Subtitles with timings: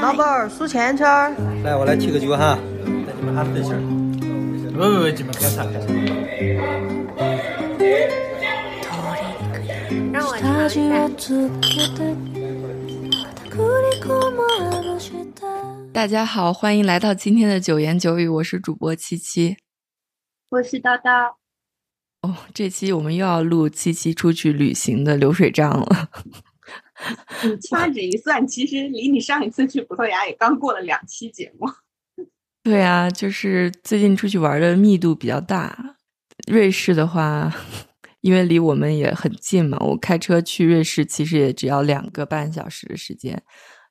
[0.00, 1.34] 老板儿数钱圈儿。
[1.62, 2.58] 来，我来提个球哈，
[3.06, 3.78] 带你们哈分享。
[4.72, 5.88] 不不不，你们干啥干啥？
[15.92, 19.56] 大家好，欢迎来到今天的九言九语，我是主播七七，
[20.48, 21.34] 我是叨叨。
[22.22, 26.08] 哦，这期我们又要录七七出去旅行的流水账了。
[27.42, 31.66] 你掐指一算，其实离你上一次去葡萄牙也刚过了两期节目。
[32.62, 35.96] 对啊，就是最近出去玩的密度比较大。
[36.48, 37.52] 瑞士的话，
[38.22, 43.42] 因为离我们也很近嘛，我开车去瑞士其实也只要两个半小时的时间，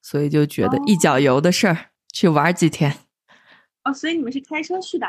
[0.01, 2.95] 所以就觉得一脚油的事儿，去玩几天。
[3.83, 5.05] 哦，所以你们是开车去的？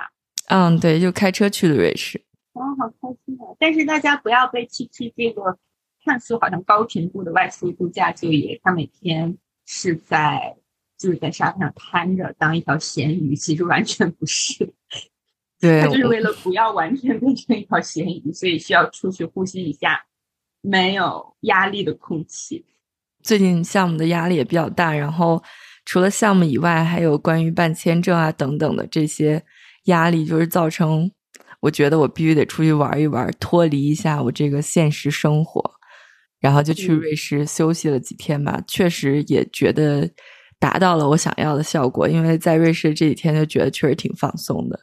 [0.49, 2.21] 嗯，对，就开车去的瑞士。
[2.53, 3.57] 哦，好开心啊！
[3.59, 5.59] 但是大家不要被七七这个。
[6.05, 10.57] 看似好像高频度的外出度假就业，他每天是在
[10.99, 14.73] 就是在沙滩上瘫着当一条咸鱼，其实完全不是。
[15.61, 20.05] 对，他就是为了不要完全变成一条咸鱼，所以需要出去呼吸一下
[20.61, 22.65] 没有压力的空气。
[23.23, 25.43] 最近项目的压力也比较大，然后
[25.87, 29.43] 除了项目以外，还有关于办签证啊等等的这些
[29.85, 31.11] 压力，就是造成
[31.61, 35.74] 我觉得我必须得出去玩一玩，脱离一下我这个现实生活。
[36.45, 40.07] 然后就去瑞士休息了几天吧，确实也觉得
[40.59, 42.07] 达到了我想要的效果。
[42.07, 44.79] 因为在瑞士这几天就觉得确实挺放松的。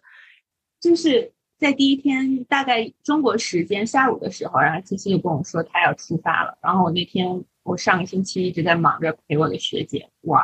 [0.79, 6.57] 就是在第一天，大概中国时间下午的时候，然后七七就跟我说他要出发了。
[6.63, 10.43] 然后我那天我上个星期一直在忙着陪我的学姐玩，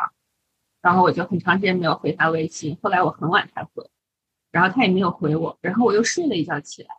[0.83, 2.77] 然后我就很长时间没有回他微信。
[2.79, 3.83] 后来我很晚才回，
[4.51, 6.89] 然后他也没有回我，然后我又睡了一觉起来。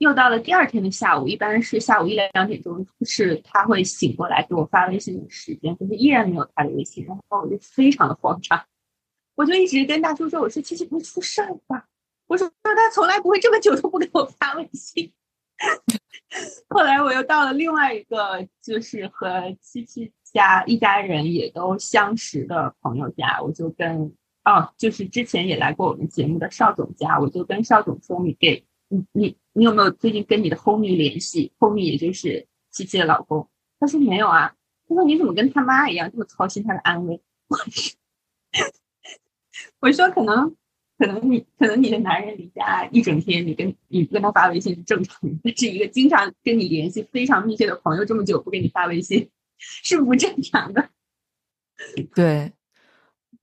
[0.00, 8.64] 又到了第二天的下午，一般是下午一两点钟，是他会醒过来给我发微信的时间，可是依然没有他的微信，然后我就非常的慌张，
[9.34, 11.84] 我就一直跟大叔说：“我说七七不会出事儿吧？”
[12.28, 15.12] 我：“说他从来不会这么久都不给我发微信。
[16.70, 24.16] ”后来我又到了另外一个，就是和七七家一家人也都相识的朋友家，我就跟
[24.46, 33.48] 哦，就是之前也来过我们节目的邵总家，我就跟邵总说：“你给。”你你你有没有最近跟你的 homie 联系？homie 也就是七七的老公。
[33.78, 34.52] 他说没有啊。
[34.88, 37.22] 他说你怎么跟他妈一样这么操心他的安危？
[39.78, 40.56] 我说可能
[40.98, 45.38] 可能你可能你的男人离家一整天，你跟你跟他发微信是正常的。
[45.44, 50.90] 但是一个经常跟你联系非常密切的朋友这么久不给你发微信是不正常的。
[52.14, 52.52] 对，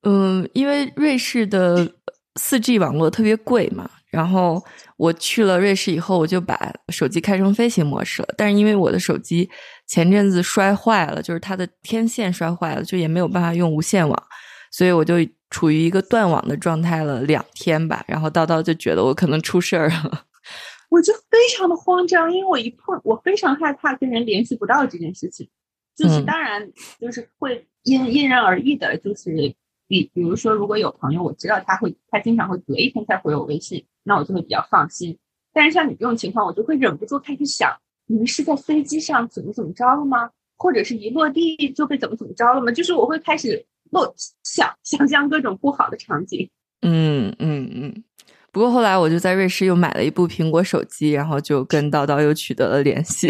[0.02, 1.96] 嗯，因为瑞士的
[2.36, 3.90] 四 G 网络特别贵嘛。
[4.10, 4.64] 然后
[4.98, 8.28] 我去了瑞士以后，我就把手机开成飞行模式了。
[8.36, 9.50] 但是因为我的手机
[9.88, 14.24] 前阵子摔坏了，就是它的天线摔坏了，就也没有办法用无线网，
[14.72, 15.16] 所以我就
[15.50, 18.04] 处于一个断网的状态了两天吧。
[18.08, 20.26] 然后叨叨就觉得我可能出事儿了，
[20.90, 25.48] 我就非常的慌张，因为我一碰，我非常害怕跟人联系不到这件事情。
[25.96, 29.56] 就是当然，就是会因因人而异的，就是。
[29.90, 35.20] 比比如说，如果有朋友，我知道他会，他经常会隔一天才回我微信，那我就会比较放心。
[35.54, 40.32] 但是像你这种情况，我就会忍不住开始想，你们是在飞机上怎么怎么着了吗？
[40.56, 42.72] 或者是一落地就被怎么怎么着了吗？
[42.72, 44.12] 就是我会开始落
[44.44, 46.50] 想想象各种不好的场景。
[46.82, 48.04] 嗯嗯嗯。
[48.52, 53.28] 不过后来我就在瑞士又买了一部苹果手机，然后就跟叨叨又取得了联系。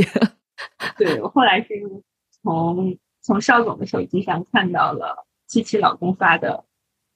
[0.98, 1.68] 对，我后来是
[2.42, 5.26] 从从邵总的手机上看到了。
[5.48, 6.66] 七七老公发的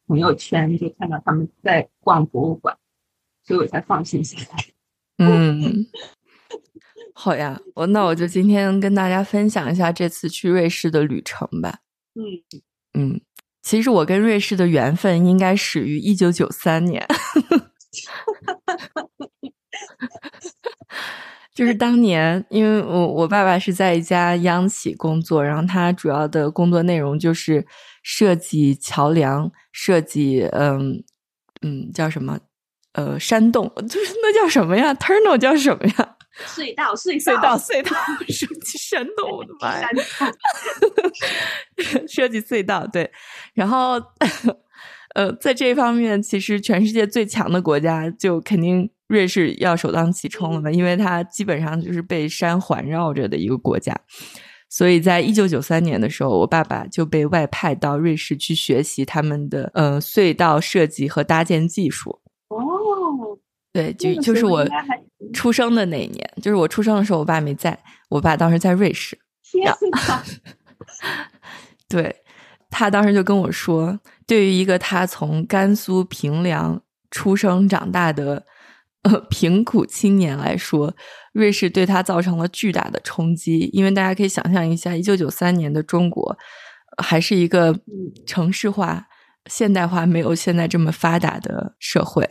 [0.07, 2.77] 朋友圈，就看到他们在逛博物馆，
[3.51, 4.65] 所以我才放心下来。
[5.17, 5.85] 嗯，
[7.13, 11.79] 好呀，我那我就今天跟大家分享一下这次去瑞士的旅程吧。
[12.15, 12.23] 嗯
[12.93, 13.21] 嗯，
[13.61, 17.05] 其实我跟瑞士的缘分应该始于一九九三年。
[21.53, 27.67] 就是当年，因为我我爸爸是在一家央企工作，然后他主要的工作内容就是
[28.01, 31.03] 设计桥梁，设计嗯
[31.61, 32.39] 嗯叫什么
[32.93, 36.15] 呃山洞，就是那叫什么呀？tunnel 叫什么呀？
[36.47, 37.91] 隧道隧隧道隧道
[38.29, 39.87] 设计山洞，我的妈呀！
[42.07, 43.11] 设计隧道对，
[43.53, 44.01] 然后
[45.13, 48.89] 呃在这方面，其实全世界最强的国家就肯定。
[49.11, 50.71] 瑞士要首当其冲了嘛？
[50.71, 53.93] 因为它基本上就是被山环绕着的一个国家，
[54.69, 62.20] 所以在一九九三年的时候，我爸爸就被外派到瑞士去学习他们的呃隧道设计和搭建技术。
[63.73, 64.65] 哦，对，就就是我
[65.33, 67.77] 出生的那一年，就是我出生的时候，我爸没在，
[68.09, 69.17] 我爸当时在瑞士。
[69.43, 70.23] 天呐！
[71.89, 72.15] 对，
[72.69, 78.45] 他当时就跟我说，对于一个他从甘肃平凉出生长大的
[79.03, 80.93] 呃贫苦青年来说，
[81.33, 83.69] 瑞士对他造成了巨大的冲击。
[83.73, 86.37] 因为大家可以想象一下，一九九三年的中国
[87.03, 87.77] 还是一个
[88.25, 89.07] 城市化、
[89.47, 92.29] 现代化没有现在这么发达的社会。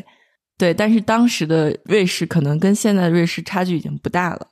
[0.61, 4.49] 对，但是当时的瑞士可能跟现在的瑞士差距已经不大了。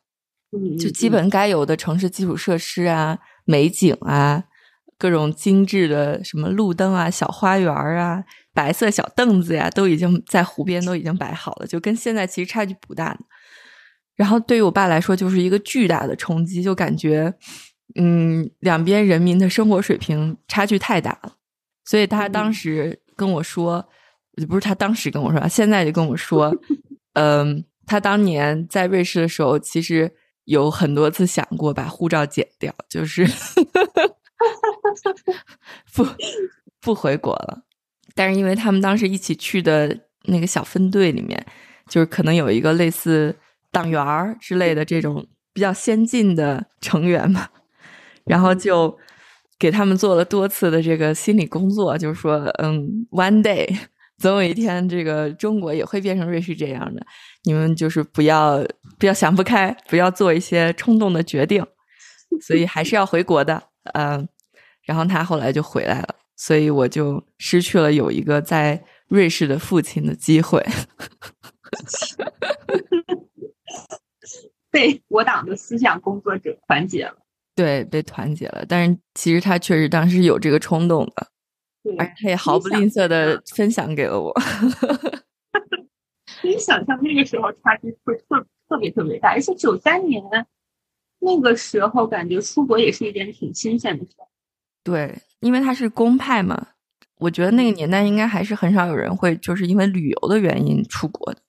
[0.81, 4.45] 就基本该有的城市基础设施啊、美景啊、
[4.97, 8.25] 各种精致的什么路灯啊、小花园啊、
[8.55, 13.15] 白色小凳子呀，都已经在湖边都已经摆好了，就跟现在其实差距不大。
[14.17, 17.35] 然后对于我爸来说，就是一个巨大的冲击，就感觉
[17.97, 21.35] 嗯，两边人民的生活水平差距太大了。
[21.85, 23.87] 所以他当时跟我说，
[24.47, 26.55] 不是他当时跟我说，现在就跟我说，
[27.15, 30.15] 嗯，他当年在瑞士的时候，其实。
[30.49, 33.23] 有很多次想过把护照剪掉，就是
[35.93, 36.07] 不
[36.81, 37.65] 不回国了。
[38.15, 39.95] 但是因为他们当时一起去的
[40.25, 41.45] 那个小分队里面，
[41.87, 43.37] 就是可能有一个类似
[43.71, 47.47] 党员儿之类的这种比较先进的成员嘛，
[48.25, 48.97] 然后就
[49.59, 53.69] 给他们做了多次的这个心理工作，就是说，嗯，one day
[54.19, 57.07] 总有一天，这个中国也会变成瑞士这样的。
[57.45, 58.65] 你们就是不要
[58.99, 61.65] 不要想不开，不要做一些冲动的决定，
[62.43, 63.63] 所以还是要回国的。
[63.95, 64.29] 嗯，
[64.83, 70.65] 然后他后来就回来了，所以我就失去了有一个在瑞士的父亲的机会，
[74.71, 77.17] 被我党的思想工作者团结了。
[77.55, 78.65] 对，被团结了。
[78.69, 81.27] 但是其实他确实当时有这个冲动的，
[81.97, 84.33] 而他也毫不吝啬的分享给了我。
[86.41, 90.23] 可以想象那个时候差距会特特别特别大，而且九三年
[91.21, 94.13] 那个时候感觉出国也是一件挺新鲜的事。
[94.85, 96.69] 对，因为他是公派嘛，
[97.17, 101.41] 我觉得那个年代应该还是很少有人会就是因为旅游的原因出国的。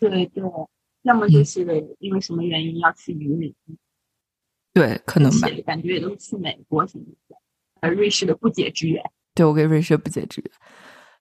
[0.00, 0.42] 对对，
[1.02, 1.60] 要么就是
[2.00, 3.54] 因为什么原因要去移民。
[4.74, 5.48] 对，可能吧。
[5.64, 7.36] 感觉也都是去美国什么的，
[7.80, 9.02] 而瑞士的不解之缘。
[9.36, 10.50] 对，我跟瑞士不解之缘。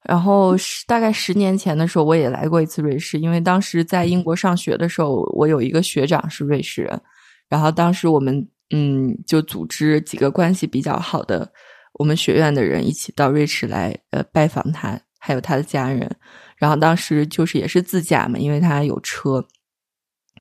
[0.01, 7.01] 然后十大概十年前的时候，我也来过一次瑞士，因为当时在英国上学的时候，我有一个学长是瑞士人，
[7.49, 11.51] 然后当时我们嗯就组织几个关系比较好的
[11.93, 16.09] 我们学院的人一起到瑞士来呃拜访他，还有他的家人，
[16.55, 19.43] 然后当时就是也是自驾嘛，因为他有车，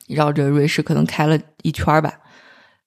[0.09, 2.13] 绕着瑞士可能开了一圈吧，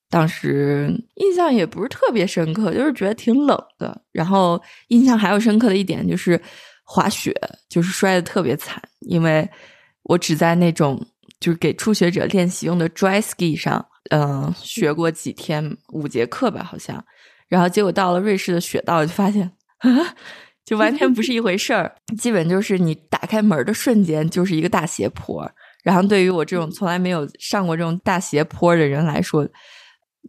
[0.10, 6.40] 当时印象也不是特别深刻，就是觉得挺冷的，然后印象还有深刻的一点就是。
[6.90, 7.36] 滑雪
[7.68, 9.46] 就是摔的特别惨，因为
[10.04, 10.98] 我只在那种
[11.38, 15.62] 就是给初学者练习用的 dry ski 上，嗯，学过几天
[15.92, 17.04] 五节课吧，好像，
[17.50, 19.52] 然后结果到了瑞士的雪道，就发现，
[20.64, 21.94] 就完全不是一回事儿。
[22.18, 25.46] 基本就是你打开门的瞬间就是一个大斜坡，
[25.84, 29.46] 然后对于我这种从来没有上过这种大斜坡的人来说，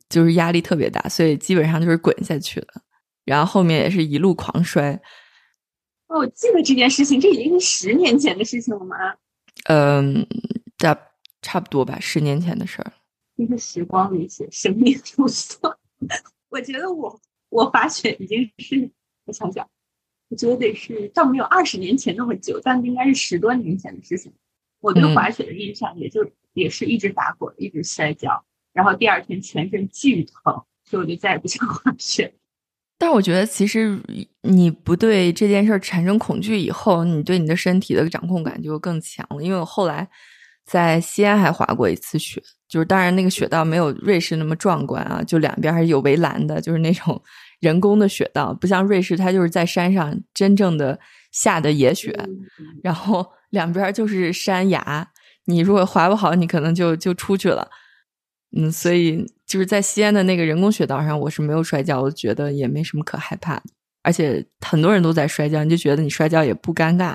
[0.08, 2.68] 就是压力特别大，所以基本上就是滚下去了，
[3.24, 4.92] 然后后面也是一路狂摔。
[6.08, 8.96] 哦，我记得这件事情，这已经是十年前的事情了吗？
[9.64, 10.26] 嗯，
[10.78, 10.98] 差
[11.42, 12.92] 差不多吧，十年前的事儿。
[13.36, 15.74] 那个时光里写生命如梭。
[16.48, 18.90] 我觉得我我滑雪已经是，
[19.26, 19.68] 我想想，
[20.28, 24.32] 我觉得得是倒没有二十年前那么久，但应该是十多年前的事情。
[24.80, 28.44] 我对滑雪的印象也就也是一直打滚，一直摔跤，
[28.78, 30.54] 然后第二天全身巨疼，
[30.84, 32.32] 所以我就再也不想滑雪。
[32.96, 33.98] 但我觉得，其实
[34.42, 39.42] 你不对这件事产生恐惧以后，你对你的身体的掌控感就更强了。
[39.42, 40.08] 因为我后来
[40.64, 47.20] 在西安还滑过一次雪，就是当然那个雪道没有瑞士那么壮观啊，就两边还是有围栏的，就是那种
[47.58, 50.96] 人工的雪道，不像瑞士，它就是在山上真正的
[51.32, 52.16] 下的野雪，
[52.84, 55.10] 然后两边就是山崖，
[55.46, 57.68] 你如果滑不好，你可能就就出去了。
[58.56, 63.64] 嗯，所以就是在西安的那个人工雪道上，我是没有摔跤，我觉得也没什么可害怕的。
[64.02, 67.14] 而且很多人都在摔跤，你就觉得你摔跤也不尴尬。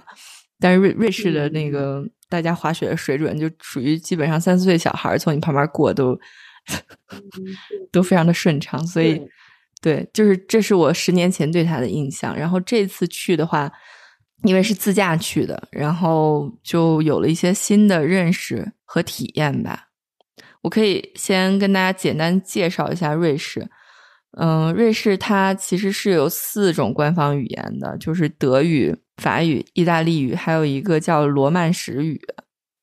[0.59, 6.17] 但是瑞瑞士的那个大家滑雪的水准，就属于基本上三四岁小孩从你旁边过都
[7.91, 8.85] 都非常的顺畅。
[8.85, 9.19] 所以，
[9.81, 12.37] 对，就是这是我十年前对他的印象。
[12.37, 13.71] 然后这次去的话，
[14.43, 19.87] 因为是自驾去的，然后就有了一些新的认识和体验吧。
[20.63, 23.69] 我可以先跟大家简单介绍一下瑞士。
[24.35, 32.19] 嗯，瑞士它其实是有四种官方语言的，就是德语、法语、意大利语，还有一个叫罗曼史语。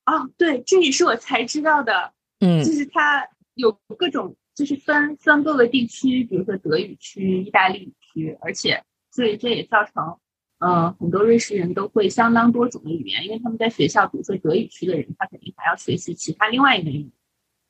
[0.07, 2.13] 哦，对，这也是我才知道的。
[2.39, 10.17] 嗯，就是它有各种，就是分分各个地区，比如说德语区、意大利语区，而且所以这也造成，
[10.61, 17.11] 呃，很多瑞士人都会相当多种的语言，因为他们在学校，比如说德语区的人，他肯定还要学习其他另外一个语言。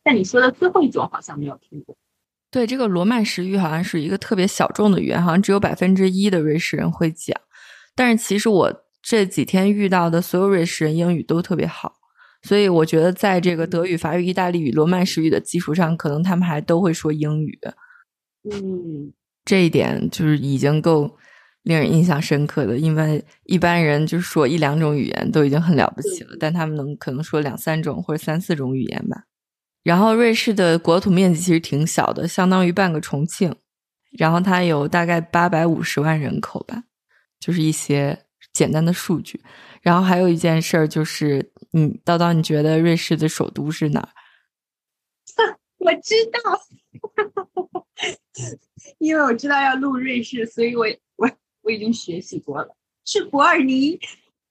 [0.03, 1.97] 但你说的最后一种好像没有听过。
[2.51, 7.41] 对，这个罗曼史语好像是一个特别小众的语言，好像只有百分之一的瑞士人会讲。
[7.95, 11.95] 但是其实我这几天遇到的所有瑞士人英语都特别好，
[12.43, 17.59] 所以我觉得在这个德语、法语、意大利语、罗曼史语的基础上，可能他们还都会说英语。
[18.51, 19.13] 嗯，
[19.45, 21.17] 这一点就是已经够
[21.63, 29.25] 令人印象深刻的，因为一般人就是说一两种语言都已经很了不起了，但他们能可能说两三种或者三四种语言吧。
[29.83, 33.55] 然后瑞士的国土面积其实挺小的，相当于半个重庆。
[34.19, 36.83] 然后它有大概八百五十万人口吧，
[37.39, 39.41] 就是一些简单的数据。
[39.81, 44.11] 然后还有一件事儿就是，嗯，叨叨，你觉得瑞士的首都是哪儿？
[45.79, 46.61] 我知道，
[48.99, 50.85] 因为我知道要录瑞士，所以我
[51.17, 51.31] 我
[51.63, 53.99] 我已经学习过了，是伯尔尼。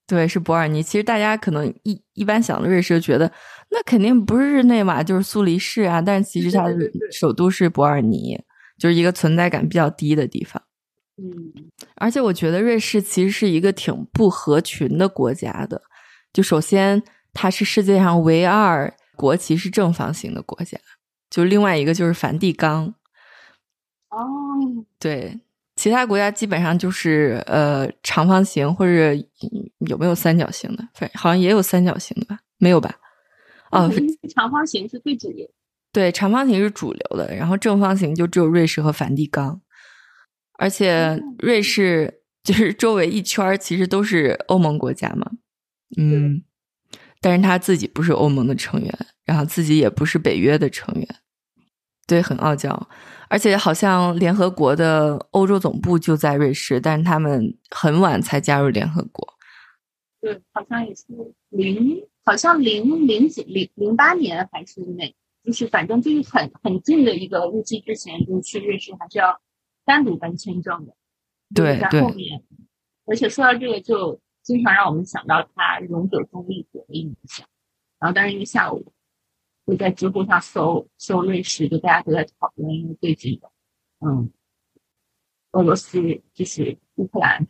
[0.08, 0.82] 对，是伯尔尼。
[0.82, 3.32] 其实大家可能一一般想的瑞士，觉得
[3.72, 6.02] 那肯定不是日内瓦就是苏黎世啊。
[6.02, 6.76] 但是其实它的
[7.12, 8.40] 首都是伯尔尼，
[8.78, 10.62] 就是一个存在感比较低的地方。
[11.18, 11.54] 嗯，
[11.96, 15.82] 而且我觉得瑞士其实是一个挺不合群的国家的。
[16.32, 20.78] 就首先，它是世界上唯二国旗是正方形的国家。
[21.30, 22.94] 就另外一个就是梵蒂冈。
[24.10, 24.20] 哦，
[24.98, 25.40] 对。
[25.76, 29.14] 其他国家基本上就是呃长方形或者
[29.88, 30.86] 有没有三角形的？
[30.94, 32.40] 反正好像也有三角形的吧？
[32.58, 32.94] 没有吧？
[33.72, 33.92] 哦，
[34.30, 35.50] 长方形是最主流。
[35.92, 39.62] 对，长方形是主流的，然后正方形就只有瑞士和梵蒂冈。
[40.54, 45.32] 而且瑞士就是周围一圈其实都是欧盟国家嘛，
[45.98, 46.44] 嗯，
[47.22, 51.08] 但是他自己不是欧盟的成员，然后自己也不是北约的成员，
[52.06, 52.90] 对，很傲娇。
[53.30, 59.36] 而且好像联合国的欧洲总部就在瑞士，但是他们很晚才加入联合国。
[60.20, 61.06] 对，好像也是
[61.50, 69.42] 零，好像零零几零零八年还是哪，就是反正就是很很近的一个日期之前，就去瑞士还是要
[69.84, 70.96] 单独办签证的。
[71.56, 72.02] 对对。
[73.06, 77.48] 而且说到这个，就经常让我们想到他永久中立国的影响。
[77.98, 78.94] 然后，但是因为下午。
[79.66, 83.52] 会在知乎上搜搜瑞士，就大家都在讨论，因为最近的，
[84.00, 84.32] 嗯，
[85.52, 86.02] 俄罗斯
[86.34, 87.46] 就是乌克兰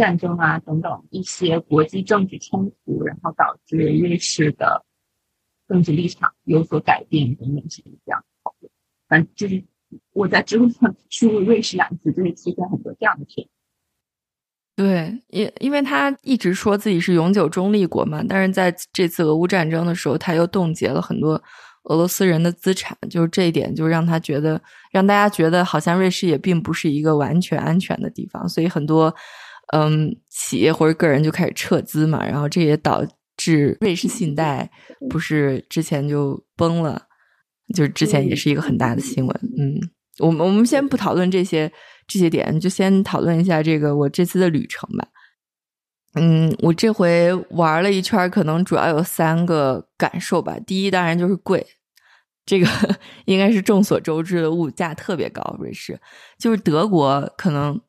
[0.00, 4.82] 战争啊等等一些国际政治冲突，然后导致瑞士的
[5.68, 8.72] 政治立场有所改变等等这样讨论。
[9.06, 9.62] 反正就是
[10.14, 13.46] 我在知乎上输入“瑞士”两个字，就会出现很多这样的帖。
[14.74, 21.34] 对，因因为他一直说自己是永久中立国嘛，但是在这次俄乌战争的时候，他又冻结了很多
[21.82, 24.58] 俄罗斯人的资产，就是这一点就让他觉得，
[24.90, 29.14] 让大家觉得好像瑞士也并不是一个完全安全的地方，所以很多
[29.72, 33.04] 嗯企业或者个人就开始撤资嘛，然后这也导
[33.36, 34.70] 致瑞士信贷
[35.08, 37.02] 不是之前就崩了，
[37.74, 39.40] 就是之前也是一个很大的新闻。
[39.58, 39.80] 嗯，
[40.18, 41.72] 我们我们先不讨论这些。
[42.12, 45.06] 这些点就先讨论一下这个我这次的旅程吧。
[46.14, 50.58] 嗯，我这回玩了一圈，可能主要有三个感受吧。
[50.66, 51.64] 第一，当然就是贵，
[52.44, 52.66] 这个
[53.26, 55.56] 应该是众所周知的，物价特别高。
[55.60, 55.96] 瑞士
[56.36, 57.80] 就是德国，可能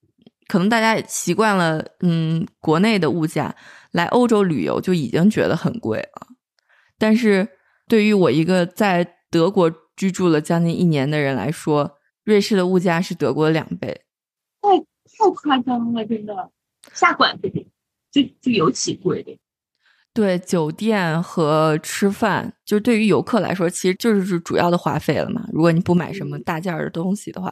[0.52, 3.56] 可能大家习惯了，嗯，国内的物价
[3.94, 6.28] 来欧洲旅游就已经觉得很贵了。
[7.00, 7.48] 但是
[7.88, 14.02] 对于我一个在德国居住了将近一年的人来说，瑞士的物价是德国的两倍。
[14.62, 16.52] 太太夸张了，真的，
[16.92, 17.50] 下馆子
[18.12, 19.40] 就就尤其贵的。
[20.14, 25.48] 对，酒店和吃饭，就对于游客来说，其实就是主要的花费了嘛。
[25.54, 27.50] 如果你不买什么大件儿的东西的话，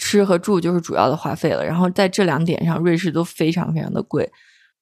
[0.00, 1.64] 吃和住就是主要的花费了。
[1.64, 4.28] 然后在这两点上，瑞士都非常非常的贵。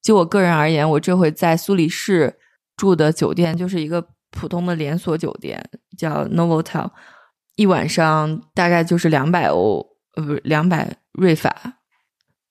[0.01, 2.39] 就我个人而言，我这回在苏黎世
[2.77, 5.63] 住的酒店就是一个普通的连锁酒店，
[5.99, 6.89] 叫 Novotel，
[7.57, 9.85] 一晚上大概就是两百欧，
[10.15, 10.97] 呃，不是两百。
[11.19, 11.53] 瑞法，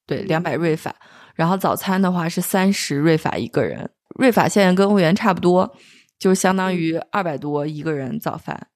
[0.05, 0.93] 对，两百瑞法。
[1.36, 5.74] 然后早餐的话是三十瑞法一个人，瑞法现在跟欧元差不多，
[6.19, 8.67] 就相当于二百多一个人早饭。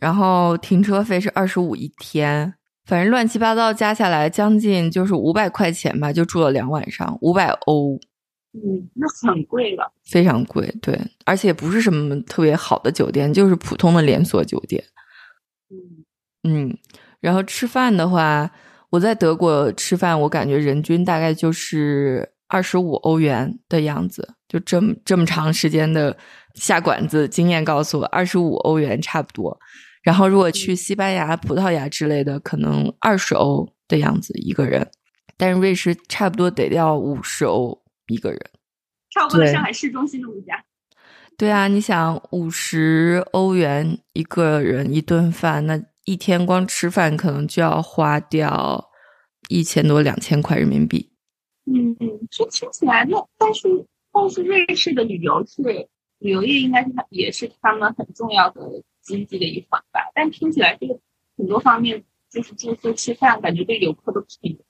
[0.00, 2.54] 然后停车费是二十五一天，
[2.86, 7.98] 反正乱七八糟加下来将近就是五百块钱吧，就住了两晚上，五百欧。
[8.52, 10.72] 嗯，那很贵了，非常贵。
[10.80, 14.82] 对，而且不是什么特别好的酒店，就是普通的连锁酒店。
[15.70, 16.04] 嗯
[16.68, 16.78] 嗯，
[17.20, 18.50] 然后吃饭的话。
[18.90, 26.16] 我在德国吃饭，我感觉人均大概就是二十五欧元的样子，就这么这么长时间的
[26.54, 29.58] 下馆子，经验告诉我二十五欧元差不多。
[30.04, 34.88] 然后如果去西班牙、葡萄牙之类的，可能二十欧的样子一个人。
[35.36, 38.40] 但是瑞士差不多得要五十欧一个人，
[39.10, 40.64] 差不多对上海市中心的物价。
[41.36, 48.90] 对啊，你想五十欧元一个人一顿饭，那一天光吃饭可能就要花掉
[49.48, 51.10] 一千多两千块人民币。
[51.64, 51.96] 嗯，
[52.30, 53.68] 这听起来那但是
[54.12, 55.62] 但是瑞士的旅游是
[56.18, 58.60] 旅游业应该是它也是他们很重要的
[59.04, 60.00] 经济的一环吧？
[60.14, 60.98] 但听起来这个
[61.36, 64.60] 很多方面就是住宿吃饭，感觉对游客都不便宜。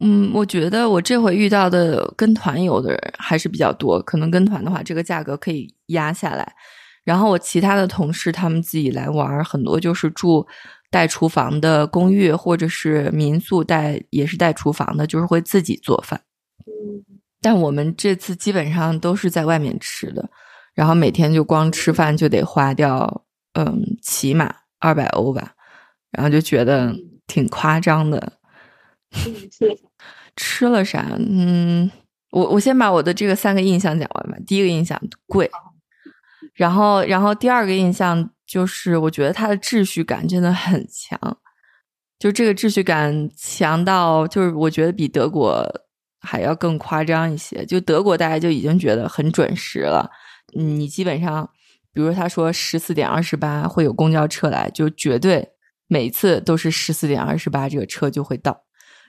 [0.00, 6.54] 嗯，我觉得我这回遇到的跟团游的人还是比较多，可能跟团的话，这个价格可以压下来。
[7.02, 10.46] 然后我其他的同事他们自己来玩儿，很多就是住
[10.90, 16.20] 带厨房的公寓或者是民宿带也是带厨房的，就是会自己做饭。
[16.66, 17.02] 嗯，
[17.40, 20.28] 但我们这次基本上都是在外面吃的，
[20.74, 23.24] 然后每天就光吃饭就得花掉，
[23.56, 25.54] 嗯，起码二百欧吧，
[26.10, 26.94] 然后就觉得
[27.26, 28.34] 挺夸张的。
[29.12, 29.34] 嗯，
[30.36, 31.16] 吃了啥？
[31.18, 31.90] 嗯，
[32.32, 34.36] 我我先把我的这个三个印象讲完吧。
[34.46, 35.50] 第一个印象贵，
[36.52, 41.18] 然后然后第二个印象就是我觉得它的秩序感真的很强，
[42.18, 45.66] 就这个秩序感强到就是我觉得比德国
[46.20, 47.64] 还要更夸张一些。
[47.64, 50.10] 就德国大家就已经觉得很准时了，
[50.54, 51.48] 嗯你基本上
[51.96, 55.48] 比如他说十四点二十八会有公交车来，就绝对
[55.88, 58.64] 每次都是十四点二十八这个车就会到。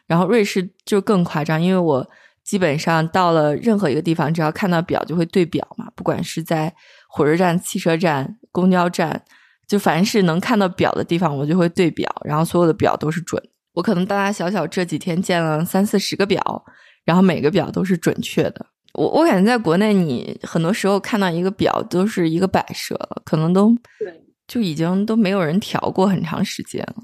[0.08, 2.10] 然后瑞士就更夸张，因为我
[2.46, 6.74] 基本上到了任何一个地方，只要看到表就会对表嘛，不管是在
[7.10, 9.22] 火车站、汽车站、公交站，
[9.68, 13.44] 就凡是能看到表的地方，我就会对表，然后所有的表都是准。
[13.74, 16.64] 我可能大大小小这几天见了三四十个表，
[17.04, 18.66] 然后每个表都是准确的。
[18.98, 26.96] 我我感觉在国内，你很多时候看到一个表都是一个摆设了，可能都对，就已经都没有人调过很长时间了。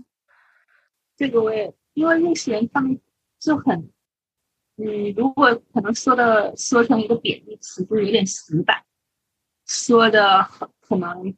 [1.15, 2.99] 这个我也因为瑞士人他们
[3.39, 3.91] 就很，
[4.77, 8.83] 嗯，如果可能说的说成一个贬义词，就是有点死板。
[9.67, 11.35] 说的很可能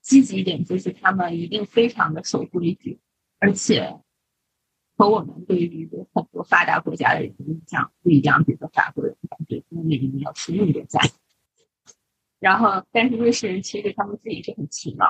[0.00, 2.98] 积极一点，就是他们一定非常的守规矩，
[3.38, 3.94] 而且
[4.96, 8.42] 和我们对于很多发达国家的人的印象不一样。
[8.44, 11.10] 比如说法国人感觉他们每年要吃那么多菜，
[12.38, 15.06] 然后但是瑞士人其实他们自己是很勤劳。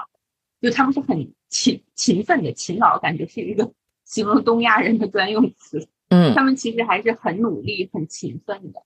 [0.59, 3.73] 就他们是很勤勤奋的，勤劳感觉是一个
[4.05, 5.87] 形容东亚人的专用词。
[6.09, 8.83] 嗯他们其实还是很努力、很勤奋的。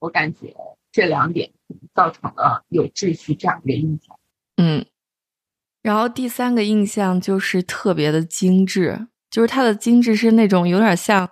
[0.00, 0.54] 我感觉
[0.90, 1.52] 这两点
[1.94, 4.18] 造成了有秩序这样一个印象。
[4.56, 4.84] 嗯，
[5.82, 11.26] 然后第三个印象就是特别的精致，就是它的精致是那种有点像《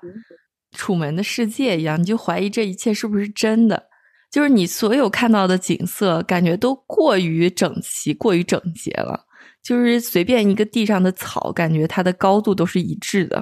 [0.76, 3.80] 楚门的世界》一样，你就怀疑这一切是不是真的。
[4.28, 9.24] 就是你所有看到的景色，感觉都过于整齐、过于整洁了。
[9.62, 13.40] 就是随便一个地上的草，感觉它的高度都是一致的。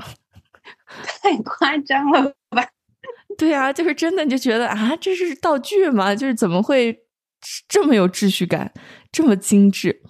[1.22, 2.62] 太夸张了吧？
[3.38, 6.14] 对啊，就是真的，你就觉得啊，这是道具吗？
[6.14, 6.94] 就是怎么会
[7.66, 8.70] 这么有秩序感，
[9.10, 10.02] 这么精致？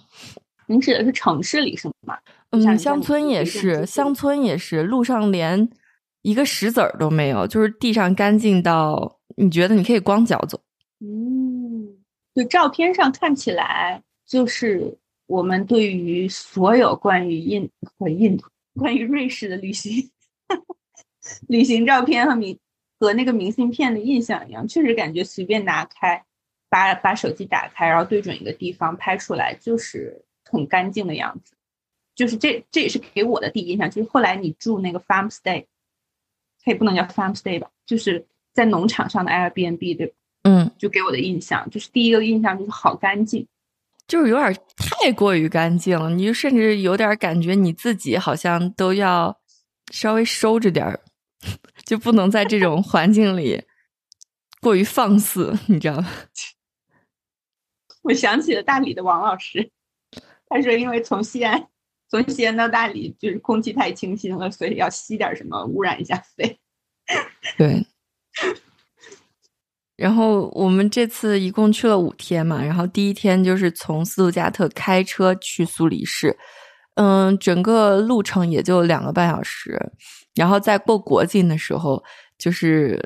[0.67, 2.17] 您指的是城市里是吗？
[2.51, 5.69] 嗯，乡村也是，乡村也是，路上连
[6.21, 10.61] 一个石子儿都没有，就是地上干净到你觉得你可以光脚走。
[10.99, 11.97] 嗯，
[12.35, 20.11] 就照片上看起来，就是我们对于所有关于印和印度、关于瑞士的旅行
[21.47, 22.59] 旅行照片和明
[22.99, 26.21] 和那个明信片的印象一样，确实感觉随便拿开，
[26.69, 31.53] 把把手机打开，然后对准一个地方拍出来，就是很干净的样子。
[32.21, 33.89] 就是这这也是给我的第一印象。
[33.89, 35.65] 就是后来你住那个 farm stay，
[36.63, 40.13] 它也不能叫 farm stay 吧，就是在农场上的 Airbnb 对吧？
[40.43, 43.47] 嗯，就给我的印象，就是第一个印象就是好干净。
[44.07, 49.39] 就是有点太过于干净了，你就甚至有点感觉你自己好像都要
[49.91, 50.99] 稍微收着点儿，
[51.85, 53.63] 就不能在这种环境里
[54.59, 56.07] 过于放肆，你知道吗？
[58.03, 59.71] 我想起了大理的王老师，
[60.47, 61.67] 他说因为从西安
[62.11, 66.59] 从西安到大理就是空气太清新了，所以要吸点什么污染一下肺。
[67.57, 67.87] 对。
[69.95, 76.35] 然后我们这次一共去了五天嘛，然后第一天就是从斯图加特开车去苏黎世，
[76.95, 79.79] 嗯，整个路程也就两个半小时。
[80.35, 82.03] 然后在过国境的时候，
[82.37, 82.99] 就是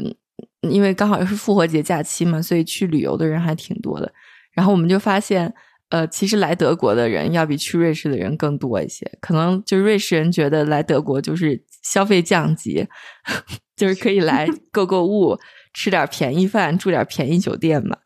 [0.62, 4.12] 因为刚好又是复活节假期嘛，所以去旅游的人还挺多的。
[4.54, 5.54] 然后我们就发现，
[5.96, 9.10] 呃，其实来德国的人要比去瑞士的人更多一些。
[9.22, 12.86] 可能就瑞士人觉得来德国就是消费降级，
[13.78, 15.40] 就是可以来购购物。
[15.74, 18.00] 吃点便宜饭，住点便宜酒店吧。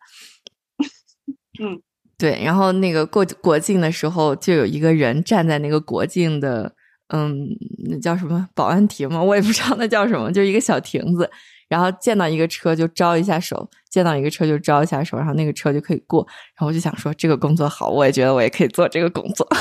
[1.59, 1.81] 嗯，
[2.17, 2.39] 对。
[2.43, 6.71] 然后那个过国境的时候，就有一个人站在那个国境的
[7.13, 7.47] 嗯，
[7.89, 9.23] 那叫什么保安亭吗？
[9.23, 11.27] 我也不知道那叫什么，就是一个小亭子。
[11.67, 16.25] 然后见到一个车就招一下手，见到一个车就招一下手，然后那个车就可以过。
[16.55, 19.47] 然后我就想说，这个工作好，我也觉得我也可以做这个工作。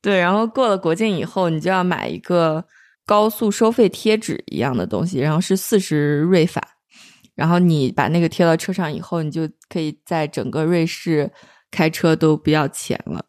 [0.00, 2.64] 对，然后过了国境以后，你就要买一个
[3.06, 6.60] 高速收费贴纸一样的东西，然后是四十瑞法。
[7.34, 11.30] 然后你把那个贴到车上以后，你就可以在整个瑞士
[11.70, 13.24] 开车都不要钱了。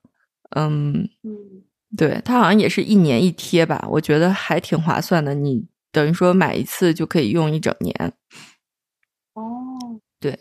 [0.55, 1.63] 嗯嗯，
[1.95, 5.33] 对，它好像也是一年一贴吧，我觉得还挺划算的。
[5.33, 8.13] 你等于说买一次就可以用一整年。
[9.35, 9.41] 哦，
[10.19, 10.37] 对。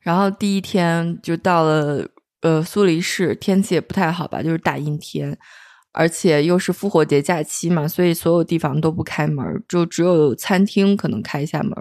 [0.00, 2.08] 然后第一天就到了
[2.42, 5.36] 呃苏黎世，天气也不太好吧，就是大阴天，
[5.92, 11.74] 而且又是复活节假期嘛，所以所有地方都不开门，就只有餐厅可能开一下门。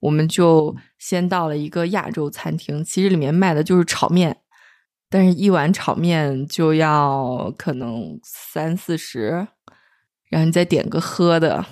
[0.00, 4.36] 我们就先到了一个亚洲餐厅，其实里面卖的就是炒面，
[5.08, 9.46] 但是一碗炒面就要可能三四十，
[10.28, 11.64] 然后你再点个喝的，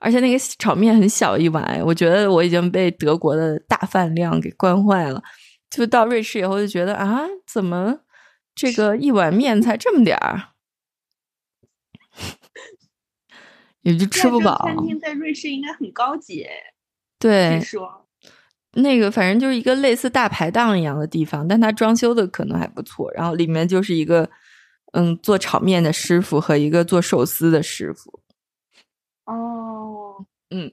[0.00, 5.22] 而且那个炒面很小一碗，我觉得我已经被德国的大饭量给惯坏了。
[5.70, 8.00] 就到瑞士以后就觉得啊，怎么
[8.54, 10.48] 这个一碗面才这么点儿，
[13.82, 14.60] 也就吃不饱。
[14.64, 16.46] 餐厅在瑞士应该很高级。
[17.18, 18.08] 对，说
[18.72, 23.12] 那个反正就是一个类似大排档一样的地方，但它装修的可能还不错。
[23.12, 24.28] 然后里面就是一个
[24.92, 28.20] 嗯做炒面的师傅和一个做寿司的师傅。
[29.26, 29.69] 哦，
[30.50, 30.70] 嗯，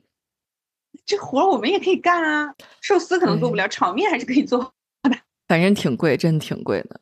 [1.06, 2.54] 这活我们也可以干啊。
[2.82, 4.60] 寿司可能做不了，炒面还是可以做
[5.04, 5.12] 的。
[5.48, 7.00] 反正挺贵，真的挺贵的。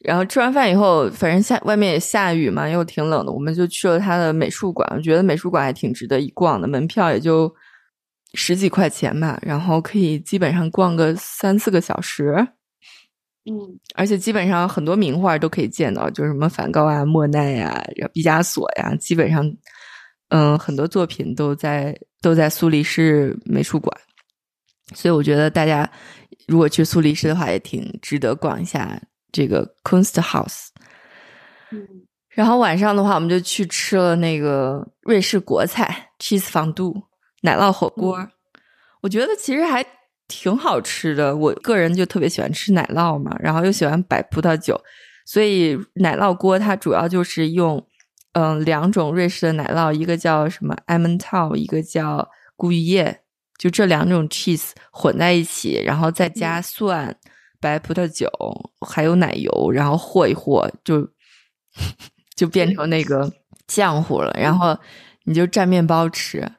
[0.00, 4.88] 然后吃完饭以后，反正下外面也下雨嘛，又挺冷的，我们就去了他的美术馆。
[4.94, 7.54] 我觉得美术馆还挺值得一逛的，门票也就。
[8.34, 12.34] 十几块钱吧，然后可以基本上逛个三四个小时，
[13.44, 19.44] 嗯，而且基本上很多名画都可以见到，就是什么梵高啊、莫奈呀、毕加索呀，基本上，
[20.32, 23.94] 嗯，很多作品都在都在苏黎世美术馆，
[24.94, 25.88] 所以我觉得大家
[26.48, 30.68] 如果去苏黎世的话，也挺值得逛一下这个 Kunsthaus。
[31.70, 31.86] 嗯，
[32.30, 36.94] 然后晚上的话，我们就去吃了那个瑞士国菜 cheese fondue。
[37.44, 38.24] 奶酪火锅，
[39.02, 39.84] 我觉得其实还
[40.28, 41.36] 挺好吃的。
[41.36, 44.80] 我个人就特别喜欢吃奶酪嘛，然后又喜欢摆葡萄酒，
[45.26, 47.84] 所以奶酪锅它主要就是用
[48.32, 53.22] 嗯两种瑞士的奶酪，一个叫什么 Emmental，一个叫古雨叶，
[53.58, 57.16] 就这两种 cheese 混在一起，然后再加蒜、
[57.60, 58.28] 白葡萄酒
[58.80, 61.08] 还有奶油，然后和一和，就
[62.34, 63.30] 就变成那个
[63.68, 64.32] 浆糊了。
[64.40, 64.76] 然后
[65.24, 66.50] 你就蘸面包吃。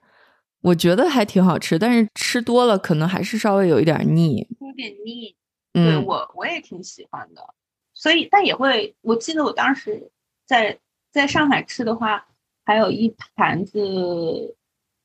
[0.61, 5.35] 我觉得还挺好吃，但是吃多了可能还是稍微有一点腻，有点腻。
[5.73, 7.41] 嗯我我也挺喜欢的，
[7.93, 8.95] 所以但也会。
[9.01, 10.09] 我记得我当时
[10.45, 10.79] 在
[11.13, 12.25] 在上海吃的话，
[12.65, 14.55] 还有一盘子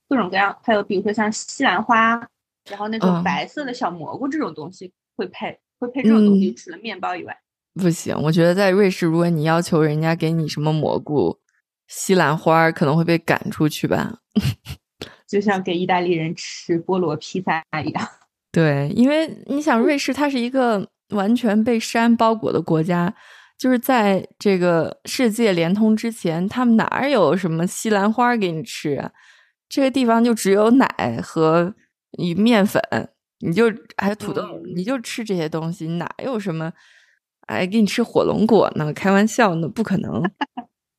[0.08, 2.18] 各种各样，还有比如说像西兰花，
[2.70, 6.52] 然后那种白色的小蘑菇这种东西会配，会配这种东西。
[6.54, 7.38] 除了面包以外，
[7.74, 8.16] 不行。
[8.22, 11.38] 我觉得在瑞士，如果你要求人家给你什么蘑菇、
[11.86, 14.18] 西兰花，可能会被赶出去吧。
[15.28, 18.08] 就像给意大利人吃菠萝披萨一样。
[18.50, 23.14] 对，因为你想，瑞士它是一个完全被山包裹的国家，
[23.58, 29.10] 就是在这个世界联通之前，他们哪有什么西兰花给你吃啊？
[29.68, 31.74] 这个地方就只有奶和
[32.18, 32.80] 与面粉，
[33.40, 33.64] 你就
[33.96, 34.42] 还有土豆，
[34.74, 36.72] 你就吃这些东西，哪有什么
[37.48, 38.92] 哎给你吃火龙果呢？
[38.94, 40.22] 开玩笑呢，不可能。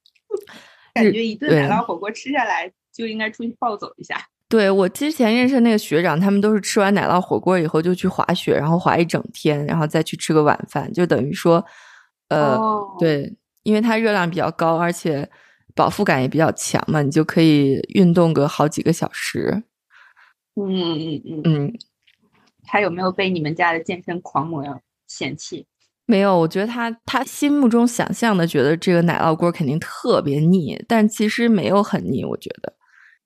[0.93, 2.71] 感觉一顿奶酪火锅吃下来。
[2.91, 4.17] 就应该出去暴走一下。
[4.49, 11.63] 对我之前认识那个学长，他们都是吃完奶酪火锅以后就去滑雪，然后滑一整天，然后再去吃个晚饭，就等于说，
[12.29, 12.57] 呃，
[12.99, 15.29] 对，因为它热量比较高，而且
[15.75, 19.63] 饱腹感也比较强嘛，你就可以运动个好几个小时。
[20.55, 21.73] 嗯嗯嗯嗯，
[22.63, 24.63] 他有没有被你们家的健身狂魔
[25.07, 25.65] 嫌弃？
[26.05, 32.73] 没有，我觉得他他心目中想象的觉得这个奶酪锅肯定特别腻，但其实没有很腻，我觉得。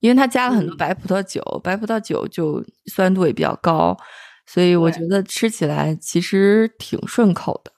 [0.01, 3.97] 因为他加了很多白葡萄酒，白葡萄酒就酸度也比较高，
[4.45, 7.71] 所以我觉得吃起来其实挺顺口的。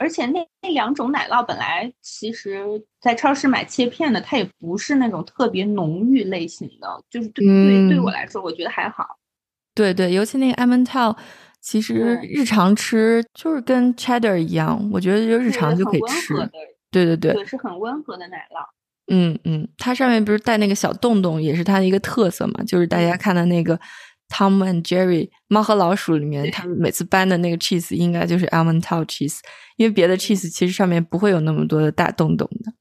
[0.00, 2.64] 而且那那两种奶酪本来其实，
[3.00, 9.04] 在超市买切片的，它也不是那种特别浓郁类型的，就是对对对我来说，我觉得还好。
[9.74, 11.16] 对对，尤其那个 Emmental，
[11.60, 16.34] 其实日常吃就是跟 Cheddar 一样，我觉得就日常就可以吃。
[16.90, 18.66] 对对对，是很温和的奶酪。
[19.12, 22.62] 嗯嗯，它上面不是带那个小洞洞，也是它的一个特色嘛。
[22.64, 23.78] 就是大家看的那个
[24.34, 29.38] Tom and Jerry 猫和老鼠里面，他们每次搬的那个 cheese 应该就是 almond t o w cheese，
[29.76, 32.72] 因为别的 cheese 其实上面不会有那么多的大洞洞的。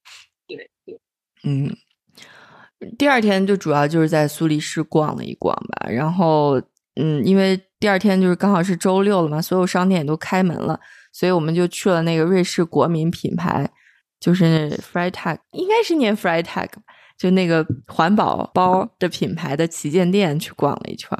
[0.47, 0.99] 对对，
[1.43, 1.71] 嗯，
[2.97, 6.59] 第二天就主要就是在苏黎世逛了一逛吧，然后
[6.95, 10.79] 嗯，因为第二天就是刚好是周六了嘛，所有商店也都开门了，
[11.11, 13.69] 所以我们就去了那个瑞士国民品牌，
[14.19, 16.69] 就是 Freitag，应该是念 Freitag，
[17.23, 21.17] 就那个环保包的品牌的旗舰店去逛了一圈，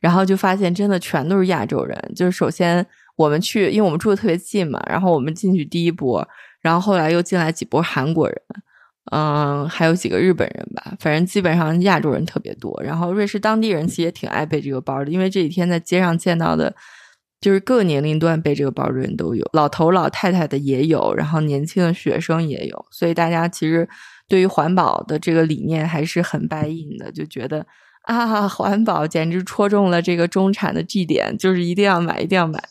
[0.00, 2.12] 然后就发现真的全都是亚洲人。
[2.16, 6.26] 就是首先我们去，因为我们住的特别近嘛，然后我们进去第一波，
[6.60, 8.36] 然后后来又进来几波韩国人。
[9.12, 12.76] 嗯，还有几个日本人吧，反正基本上亚洲人特别多。
[12.82, 16.74] 然后瑞士当地人其实也挺爱背这个包的，因为这几天在街上见到的，
[17.40, 22.86] 就是各年龄段背这个包的人都有，老头老太太的也有，然后年轻的学生也有。
[22.90, 23.88] 所以大家其实
[24.28, 27.66] 对于环保的这个理念还是很 buy in 的，就觉得
[28.02, 32.62] 啊，环保简直戳中了这个中产的 G 点，就是一定要买，一定要买。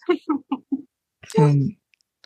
[1.40, 1.76] 嗯，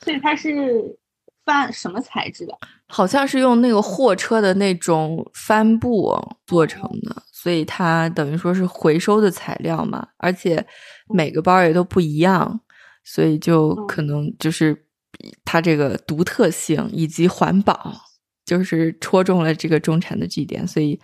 [0.04, 1.00] 所以它是。
[1.48, 2.54] 帆什么材质的？
[2.90, 6.14] 好像是用那个货车的那种帆布
[6.46, 10.06] 做成的，所以它等于说是回收的材料嘛。
[10.18, 10.68] 而且
[11.08, 12.60] 每个包也都不一样，
[13.06, 14.88] 所以就可能就是
[15.46, 17.96] 它这个独特性以及环保，
[18.48, 20.68] 就是戳中了这个中产的 G 点。
[20.68, 21.00] 所以，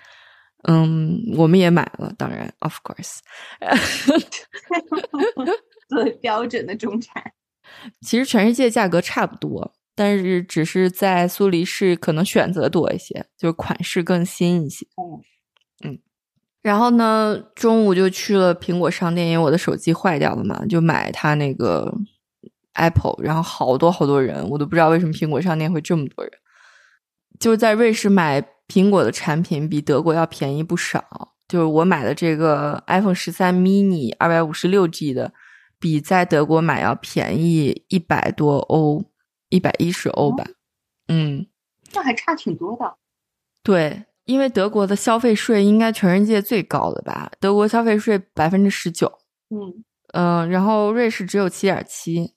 [0.67, 3.19] 嗯，我们也买了，当然，of course，
[5.87, 7.23] 作为标准的中产。
[8.01, 9.75] 其实全世界价格差不多。
[9.95, 14.87] 但是只是在苏黎世可能选择多一些，就是款式更新一些。
[15.85, 15.99] 嗯，
[16.63, 21.93] 然后呢，中午就去了苹果商店，因为我的手机坏掉了嘛，就买它那个
[22.73, 23.23] Apple。
[23.23, 26.33] 然后好多好多人，我都不知道为什么苹果商店会这么多人。
[27.43, 31.03] 就是在瑞士买苹果的产品比德国要便宜不少。
[31.47, 35.33] 就是我买的这个 iPhone 十三 mini 二百五十六 G 的，
[35.77, 39.03] 比在德国买要便宜一百多欧。
[39.49, 40.43] 一百一十欧吧，
[41.09, 41.45] 嗯，
[41.93, 42.95] 那还差挺多的。
[43.61, 47.31] 对，因为德国的消费税应该全世界最高的吧？
[47.39, 49.19] 德国消费税百分之十九，
[49.51, 52.33] 嗯嗯，然后瑞士只有七点七，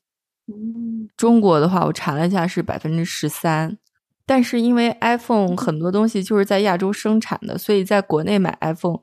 [0.47, 3.79] 嗯，中国的话我查了一下是百分之十三，
[4.27, 8.99] 但是因为 iPhone 很多东西就是在亚洲生产的，所以在国内买 iPhone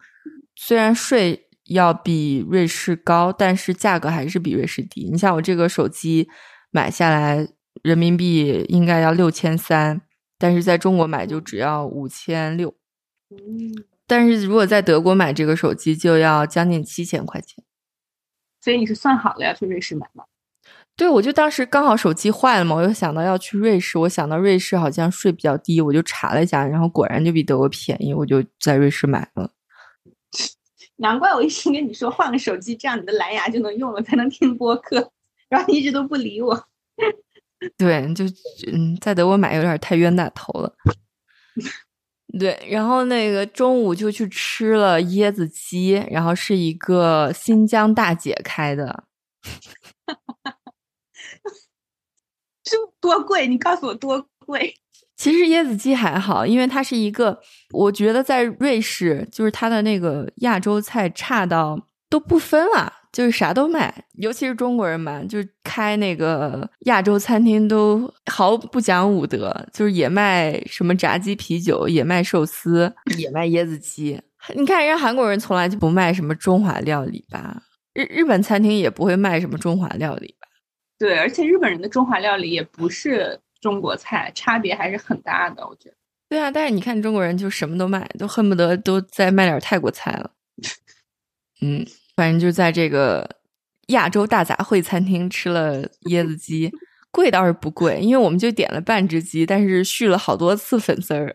[0.55, 5.09] 虽然税要比瑞士高，但是价格还是比瑞士低。
[5.09, 6.27] 你像我这个手机
[6.69, 7.47] 买下来。
[7.81, 9.99] 人民币应该要六千三，
[10.37, 12.73] 但是在中国买就只要五千六。
[13.31, 17.65] 嗯，但是如果在德国买这个手机就要将近七千块钱。
[18.61, 20.23] 所以你是算好了要去瑞士买吗？
[20.95, 29.49] 对，我就当时刚好手机坏了嘛，我又想到要去瑞士，我想到瑞士好像税比较低，我就查了一下，然后果然就比德国便宜，我就在瑞士买了。
[30.97, 35.11] 难怪我一直跟你说换个手机，这样你的蓝牙就能用了，才能听播客，
[35.49, 36.67] 然后你一直都不理我。
[37.75, 38.25] 对，就
[38.71, 40.73] 嗯，在德国买有点太冤大头了。
[42.39, 49.03] 对，然后那个中午就去吃了椰子鸡，然后是一个新疆大姐开的。
[52.65, 53.47] 是多贵？
[53.47, 54.75] 你告诉我多贵？
[55.15, 57.39] 其实椰子鸡还好，因为它是一个，
[57.71, 62.93] 我觉得在瑞士，就是它的那个亚洲菜差到都不分了。
[63.13, 74.19] 就是啥都卖，尤其是中国人嘛，就开那个亚洲餐厅都毫不讲武德，就是也卖什么炸鸡、啤酒，也卖寿司，也卖椰子鸡。
[74.55, 77.61] 你看，人家韩国人从来就不卖什么中华料理吧？
[77.93, 80.33] 日日本餐厅也不会卖什么中华料理？
[81.03, 85.95] 对，而且日本人的中华料理也不是中国菜，差别还是很大的，我觉得。
[86.29, 90.31] 对啊，但是你看中国人就什么都卖，都恨不得都再卖点泰国菜了。
[91.61, 91.85] 嗯。
[92.15, 93.27] 反正就在这个
[93.87, 96.71] 亚洲大杂烩餐厅吃了椰子鸡，
[97.09, 101.33] 贵倒是不贵，因为我们就点了半只鸡，但是续了好多次粉丝儿，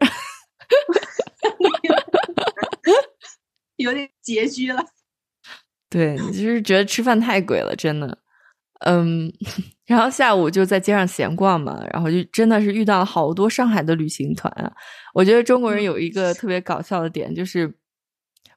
[3.74, 4.80] 有点拮据了。
[5.90, 8.18] 对，就是觉得吃饭太贵了，真的。
[8.80, 9.32] 嗯，
[9.86, 14.72] 然后下午就在街上闲逛嘛，然后就真的是遇到了好多上海的旅行团啊。
[15.14, 17.74] 我觉得中国人有一个特别搞笑的点，就是。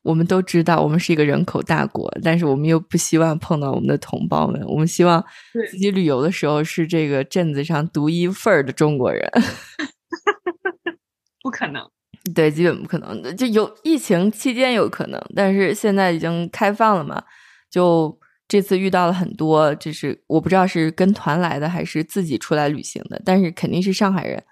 [0.04, 4.60] 我们都知道，我们是一个人口大国，但是我们又不希望碰到我们的同胞们。
[4.66, 5.24] 我们希望
[5.70, 9.30] 自己旅游的时候是这个镇子上独一份儿的中国人。
[11.44, 11.88] 不可能，
[12.34, 13.38] 对，基本不可能。
[13.38, 17.22] 就有疫情期间有可能，但是现在已经开放了嘛。
[17.70, 18.18] 就
[18.52, 24.44] 这次遇到了很多，就是我不知道是跟团来的还是自己出来旅行的，但是肯定是上海人。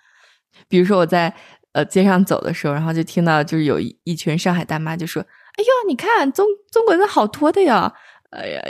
[0.70, 1.34] 比如说我在
[1.74, 5.22] 呃街上走的时候，然后就听到就是有一一群上海大妈就说。
[5.22, 7.94] 哎呦，你看中中国人好多的呀！
[8.30, 8.62] 哎呀，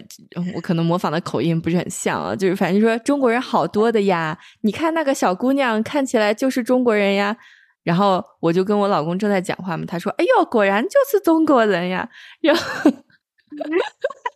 [0.56, 4.36] 我可能模仿的口音不是很像啊，就是反正说中国人好多的呀。
[4.62, 7.38] 你看那个小姑娘看起来就是中国人呀。
[7.84, 12.10] 然后我就跟我老公正在讲话嘛，他说：“哎呦，果然就是中国人呀！”
[12.42, 12.92] 然后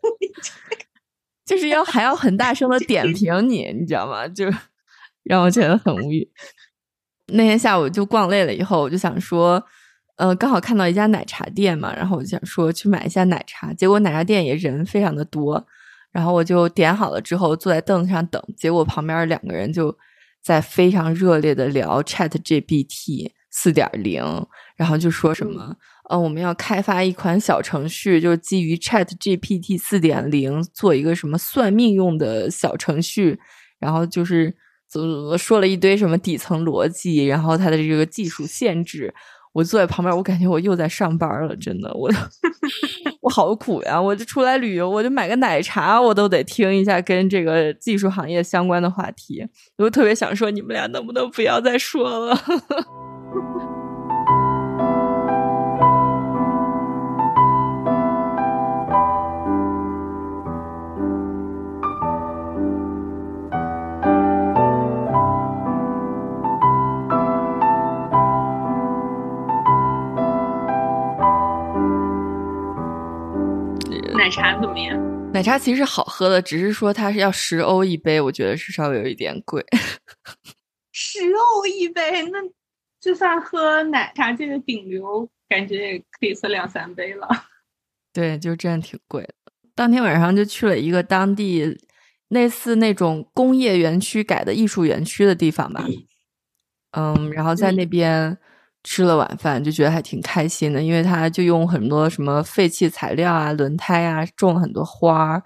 [1.45, 4.27] 就是要还要很大声的点 评你，你知道吗？
[4.27, 4.45] 就
[5.23, 6.31] 让我觉得很无语。
[7.27, 9.63] 那天下午就逛累了以后，我就想说。
[10.15, 15.65] 呃，刚好看到一家奶茶店嘛，然后我就想说去买一下奶茶，结果奶茶店也人非常的多，
[16.11, 19.97] 然后我就点好了之后坐在凳子上等，结果旁边两个人就
[20.43, 24.23] 在非常热烈的聊 Chat GPT 四点零，
[24.77, 25.75] 然后就说什么
[26.09, 33.39] 呃我们要开发一款小程序，就是基于 Chat GPT 四点零做一个什么算命用的小程序，
[33.79, 34.55] 然后就是
[34.89, 39.13] 怎么怎么说了一堆什么底层逻辑，然后它的这个技术限制。
[39.53, 42.09] 我坐在旁边，我感觉我又在上班了，真的，我
[43.21, 44.01] 我好苦呀！
[44.01, 49.47] 我就出来旅游，我就买个奶茶，我都得听一下跟这个技术行业相关的话题。
[49.77, 52.35] 我特别想说，你们俩能不能不要再说了？
[74.23, 75.33] 奶茶怎么样？
[75.33, 79.61] 奶茶其实好喝的，只是说它是要十欧一杯，我觉得是稍微有一点贵。
[80.93, 82.39] 十欧一杯，那
[83.01, 87.27] 就算喝奶茶界的顶流，感觉也可以喝两三杯了。
[88.13, 89.33] 对，就真的挺贵的。
[89.75, 91.77] 当天晚上就去了一个当地
[92.29, 95.85] 类似那种工业园区改的艺术园区的地方吧。
[96.91, 98.37] 嗯，然后在那边。
[98.83, 105.43] 吃了晚饭就觉得还挺开心的，因为他就用很多什么废弃材料啊、轮胎啊，种了很多花儿，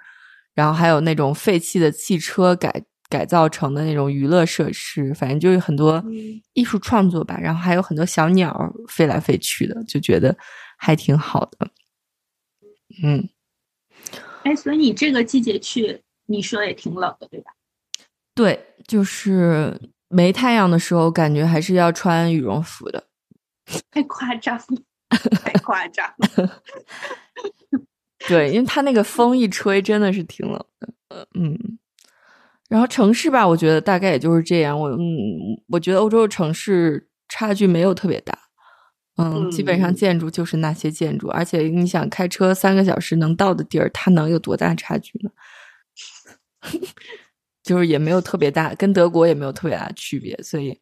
[0.56, 6.04] 然后还有那种废弃的汽车改改造成的那种娱乐设施，反正就是很多
[6.54, 7.38] 艺术创作吧。
[7.40, 10.36] 然后还有很多小鸟飞来飞去的，就觉得
[10.78, 11.70] 还挺好的。
[13.04, 13.30] 嗯，
[14.44, 17.52] 哎，所以你这个季节去，你说也挺冷的，对吧？
[18.34, 23.04] 对，就是没太阳的时候，感觉还是要穿羽绒服的。
[23.92, 24.64] 太夸张了，
[25.42, 26.62] 太夸张了。
[28.28, 31.28] 对，因为它那个风一吹，真的是挺冷的。
[31.40, 31.78] 嗯，
[32.70, 34.78] 然后城市吧，我觉得大概也就是这样。
[34.80, 34.98] 我嗯，
[35.70, 38.38] 我觉得欧洲的城市差距没有特别大。
[39.18, 45.32] 嗯，基本上建筑就是那些建筑，而且你想开车三个小时能到的地儿，它能有多大差距呢？
[47.64, 50.80] 就是也没有特别大，跟德国也没有特别大的区别，所以。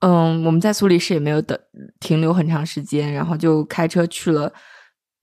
[0.00, 1.58] 嗯，我们在苏黎世也没有等
[2.00, 4.52] 停留很长时间，然后就开车去了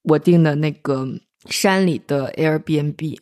[0.03, 1.07] 我订的那个
[1.49, 3.17] 山里的 Airbnb。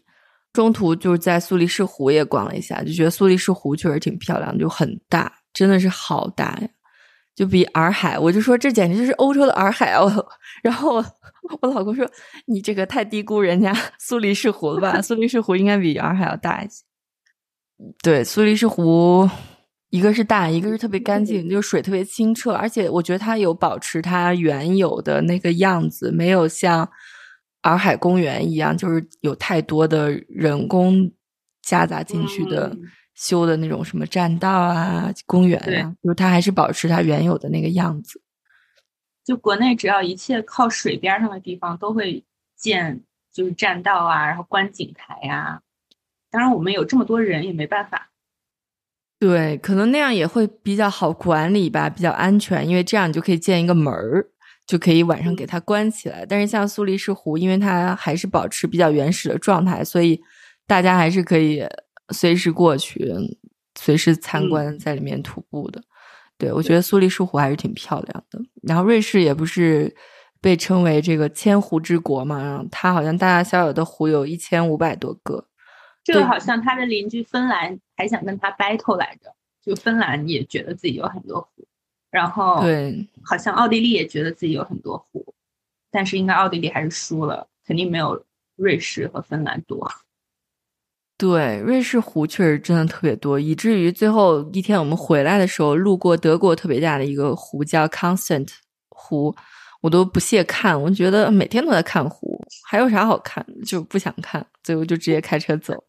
[0.51, 6.69] 中途就是在苏黎世湖也逛了一下，就觉得苏黎世湖确实挺漂亮，就很大，真的是好大呀，
[7.35, 8.17] 就比洱海。
[8.17, 10.05] 我就说这简直就是欧洲的洱海啊！
[10.63, 11.03] 然后
[11.61, 12.09] 我老公说
[12.47, 15.01] ：“你这个太低估人家 苏黎世湖了吧？
[15.01, 16.83] 苏黎世湖应该比洱海要大一些。”
[18.01, 19.29] 对，苏黎世湖。
[19.95, 26.85] 一个是大，一个是特别干净，就是水特别清澈，而且我觉得它有保持它原有的那个样子，没有像
[27.61, 31.09] 洱海公园一样，就是有太多的人工
[31.61, 32.75] 夹杂进去的
[33.13, 38.21] 修的那种什么栈道啊、公园啊，就是它还是保持它原有的那个样子。
[39.23, 42.21] 就国内只要一切靠水边上的地方，都会
[42.57, 45.61] 建就是栈道啊，然后观景台呀。
[46.29, 48.11] 当然，我们有这么多人也没办法。
[49.27, 54.23] 对，可能那样也会比较好管理吧，比较安全，因为这样你就可以建一个门儿，
[54.67, 56.23] 就可以晚上给它关起来。
[56.23, 60.21] 但是像苏黎世湖，因为它还是保持比较原始的状态，所以
[60.67, 61.65] 大家还是可以
[62.13, 63.11] 随时过去，
[63.79, 65.81] 随时参观，在里面徒步的。
[66.37, 68.39] 对，我觉得苏黎世湖还是挺漂亮的。
[68.61, 69.91] 然后瑞士也不是
[70.39, 75.47] 被称为这个千湖之国嘛，它好像大大小小的湖有一千五百多个。
[76.05, 81.67] 这个好像他的邻居芬兰还想跟他 battle 来着，就芬兰也觉得自己有很多湖，
[82.11, 85.33] 然后对，好像奥地利也觉得自己有很多湖，
[85.89, 88.23] 但是应该奥地利还是输了，肯定没有
[88.55, 89.91] 瑞士和芬兰多。
[91.17, 98.49] 对，瑞士湖确实真的特别多，以至于最后一天我们回来的时候，路过德国特别大的一个湖叫 Constant
[98.89, 99.35] 湖，
[99.81, 105.83] 我都不屑看，我觉得每天都在看湖，还有啥好看，就不想看，最后就直接开车走。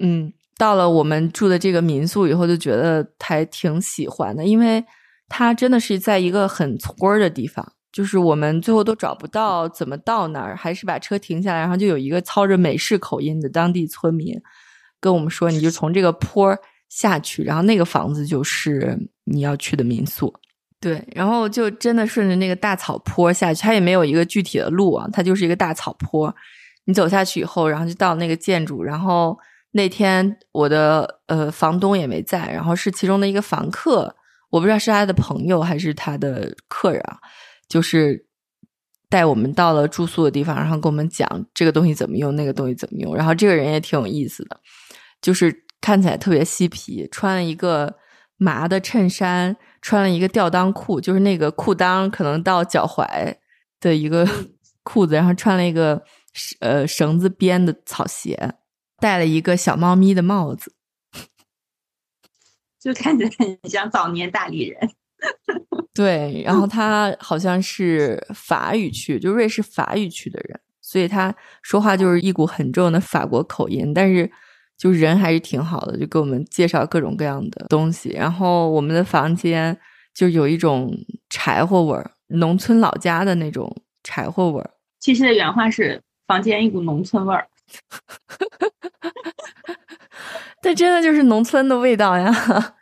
[0.00, 4.84] 嗯，到了我们住的这个民宿以后，就觉得还挺喜欢的，因为
[5.28, 14.34] 它真的是在一个很村儿的地方，就是我们最后都找不到怎么到那儿，还是把车停下来，然后就有一个操着美式口音的当地村民
[15.00, 16.56] 跟我们说：“你就从这个坡
[16.88, 20.32] 下去，然后那个房子就是你要去的民宿。”
[20.78, 26.32] 对，然后就真的顺着那个大草坡下去，它也没有一个具体的路啊，它就是一个大草坡。
[26.84, 28.82] 你走下去以后，然后就到那个建筑。
[28.84, 29.36] 然后
[29.76, 34.16] 那天我的呃房东也没在，然后是其中的一个房客，
[34.50, 37.18] 我不知道是他的朋友还是他的客人啊，
[37.68, 38.26] 就是
[39.08, 43.14] 带我们到了住宿的地方，然后跟我们讲这个东西怎么用，那个东西怎么用。
[43.14, 44.60] 然后这个人也挺有意思的，
[45.22, 47.94] 就是看起来特别嬉皮，穿了一个
[48.36, 49.56] 麻的衬衫。
[49.82, 53.32] 穿了一个吊裆裤，就是那个裤裆可能到脚踝
[53.78, 54.26] 的一个
[54.82, 56.02] 裤子，然后穿了一个
[56.58, 58.54] 呃绳子编的草鞋，
[58.98, 60.72] 戴了一个小猫咪的帽子，
[62.80, 64.90] 就看起来很像早年大理人。
[65.94, 74.30] 对，然后 他好像是法语区，就瑞士法语区的人，所以他说话就是一股很重的法国口音，但是。
[74.78, 78.10] 就人还是挺好的，就给我们介绍各种各样的东西。
[78.10, 79.74] 然后我们的房间
[80.12, 80.94] 就有一种
[81.30, 83.74] 柴火味儿，农村老家的那种
[84.04, 84.70] 柴火味儿。
[85.00, 87.48] 其实的原话是房间一股农村味儿，
[90.62, 92.32] 但真的就是农村的味道呀。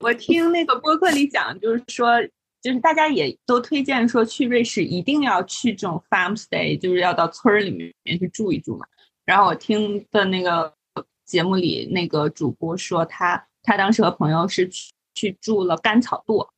[0.00, 2.22] 我听那个播客里讲，就是说，
[2.62, 8.86] 就是大家也都推荐说去瑞士一定要去这种 farm stay，就是要到村儿里面去住一住嘛。
[9.24, 10.74] 然后我听的那个。
[11.28, 16.48] 节目里那个主播说，他他当时和朋友是去去住了干草垛，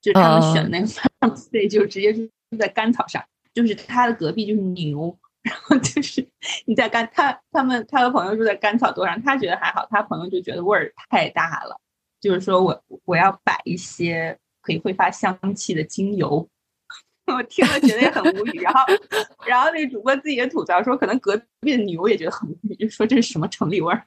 [0.00, 0.86] 就他们选那个
[1.18, 3.20] farm stay，就直接住在干草上，
[3.52, 6.26] 就是他的隔壁就是牛，然后就是
[6.66, 11.76] 你在干他他们他的朋友住在干草垛上，他觉得还好，他朋友就觉得味儿太大了，
[12.20, 16.48] 就是说我我要摆一些可以挥发香气的精油。
[17.32, 18.80] 我听了觉得也很无语，然后，
[19.46, 24.04] 然后那主播自己也吐槽说，可能隔壁的牛也觉得很无语，就说这是什么城里味儿。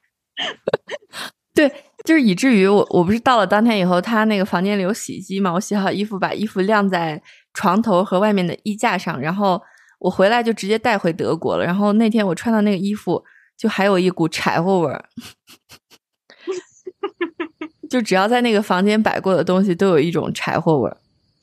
[1.53, 1.71] 对，
[2.03, 7.23] 就是以至于我我不是到了当天以后，他那个房间里有洗衣机嘛，我洗好衣服把衣服晾在
[7.53, 9.63] 床头和外面的衣架上，然后
[10.05, 11.65] 我回来就直接带回德国了。
[11.65, 13.23] 然后那天我穿的那个衣服
[13.57, 15.05] 就还有一股柴火味儿，
[17.89, 20.97] 就只要在那个房间摆过的东西都有一种柴火味儿。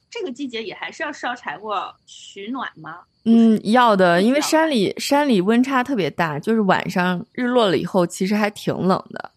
[0.09, 3.01] 这个季节也还是要烧柴火取暖吗？
[3.25, 9.33] 嗯，要的，因为山里山里温差特别大，就是晚上日落了以后，其实还挺冷的。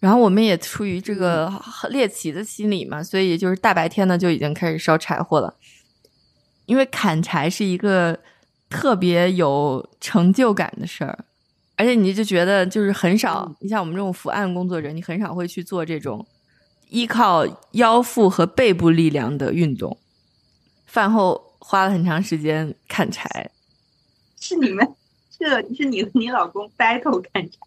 [0.00, 1.52] 然后我们也出于这个
[1.90, 5.54] 猎奇的心理嘛，所以就是大白天的就已经开始烧柴火了。
[6.66, 8.18] 因为砍柴是一个
[8.68, 11.24] 特别有成就感的事儿，
[11.76, 16.26] 而且你就觉得就是很少，你像我们这种伏案工作者，你很少会去做这种。
[16.90, 19.98] 依靠腰腹和背部力量的运动，
[20.86, 23.50] 饭后花了很长时间砍柴。
[24.38, 24.86] 是你们，
[25.36, 27.58] 是是你和你老公 battle 砍柴。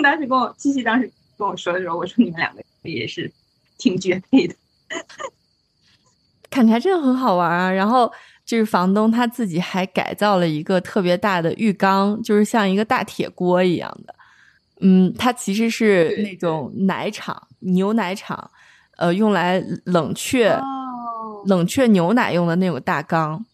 [0.00, 3.32] 当时跟我七七当时跟我说的时候，我说你们两个也是
[3.78, 4.54] 挺绝配的。
[6.62, 7.70] 砍柴真的很好玩啊！
[7.70, 8.10] 然后
[8.44, 14.14] 就是房东他自己还改造了一个特别大的浴缸，就是像一个大铁锅一样的。
[14.80, 17.48] 嗯，它其实是那种奶厂。
[17.60, 18.50] 牛奶厂，
[18.96, 20.56] 呃，用来冷却
[21.46, 23.44] 冷却牛奶用的那种大缸，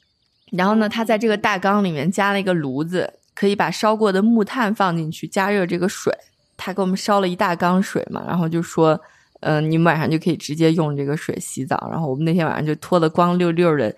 [0.53, 6.13] 然后呢，他在这个大缸里面加了一个炉子，可以把烧过的木炭放进去加热这个水。
[6.57, 8.99] 他给我们烧了一大缸水嘛，然后就说，
[9.41, 11.89] 嗯，你们晚上就可以直接用这个水洗澡。
[11.91, 13.95] 然后我们那天晚上就脱得光溜溜的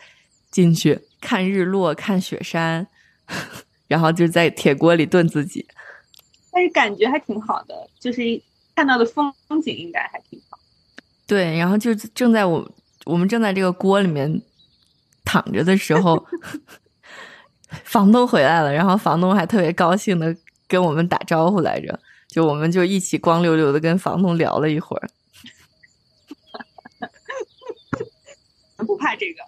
[0.51, 2.87] 进去看日落、看雪山，
[3.89, 5.67] 然后就在铁锅里炖自己。
[6.53, 8.41] 但是感觉还挺好的，就是。
[8.77, 9.31] 看到的风
[9.63, 10.59] 景应该还挺好。
[11.27, 12.67] 对，然后就正在我
[13.05, 14.41] 我们正在这个锅里面
[15.23, 16.25] 躺着的时候，
[17.85, 20.35] 房东回来了，然后房东还特别高兴的
[20.67, 25.11] 跟我们打招呼来着，就我们就一起光溜溜的跟房东聊了一会儿。
[28.85, 29.43] 不怕这个？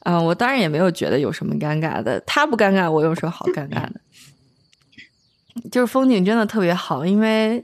[0.00, 4.00] 啊，我当然也没有觉得有什么尴尬的，他不尴尬，我有什么好尴尬的？
[5.70, 7.62] 就是风景真的特别好，因为。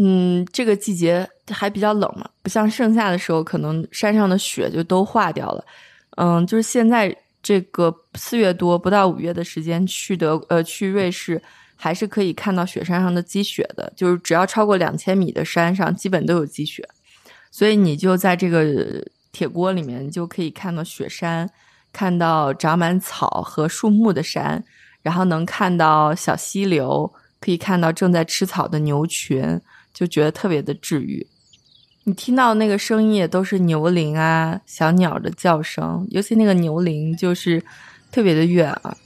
[0.00, 5.64] 嗯，这个季节还比较冷嘛，不像盛夏的时候，可能山上的雪就都化掉了。
[6.10, 11.42] 嗯，就是现在这个四月多不到五月的时间去德呃去瑞士，
[11.74, 13.92] 还是可以看到雪山上的积雪的。
[13.96, 16.88] 就是只要超过两千米的山上，基本都有积雪。
[17.50, 21.48] 所以你就在这个铁锅里面，就可以看到雪山，
[21.92, 24.64] 看到长满草和树木的山，
[25.02, 29.60] 然后能看到小溪流，可以看到正在吃草的牛群。
[29.94, 31.26] 就觉得特别的治愈，
[32.04, 37.60] 你听到那个声音也都是牛铃啊、小鸟的叫声，尤其那个牛铃就是
[38.12, 38.96] 特别的悦耳，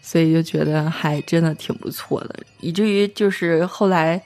[0.00, 4.22] 所以就觉得还真的挺不错的，以至于就是后来，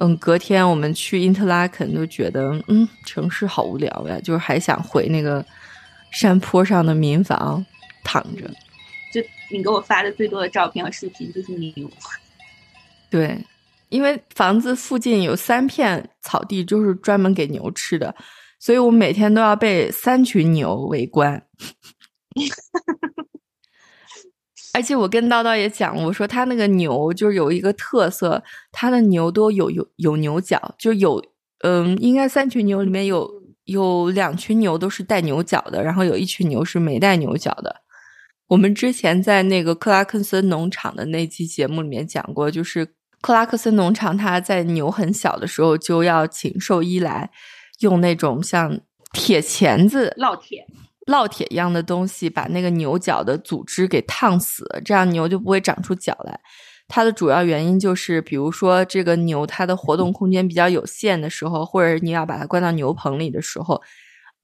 [0.00, 5.44] 嗯，隔天我们去因特拉肯都觉得，嗯，城市好无聊呀，就是还想回那个
[6.10, 7.64] 山坡上的民房
[8.02, 8.48] 躺着。
[9.12, 9.20] 就
[9.50, 11.90] 你给我发的最多的照片和视频就是牛，
[13.10, 13.38] 对。
[13.90, 18.12] 因为房子附近有三片草地，就是专门给牛吃的，
[18.58, 21.40] 所以我每天都要被三群牛围观。
[24.74, 31.24] 而且我跟叨叨也讲，我说他那个牛就是有一个特色，他的牛都有有有牛角，就有
[31.60, 33.30] 嗯，应该三群牛里面有
[33.64, 37.76] 有两群牛都是带牛角的，然后有一群牛是没带牛角的。
[38.48, 42.94] 我们之前在那个克拉克森农场的那期节目里面讲过，就是。
[43.20, 47.30] 克拉克森农场，他在牛很小的时候就要请兽医来，
[47.80, 48.78] 用那种像
[49.14, 50.66] 铁钳子、烙铁、
[51.06, 56.40] 烙铁一样的东西，把那个牛角的组织给烫死，这样牛就不会长出角来。
[56.86, 63.80] 它的主要原因就是，比如说这个牛它的活动空间比较有限的时候，或者你要把它关到牛棚里的时候，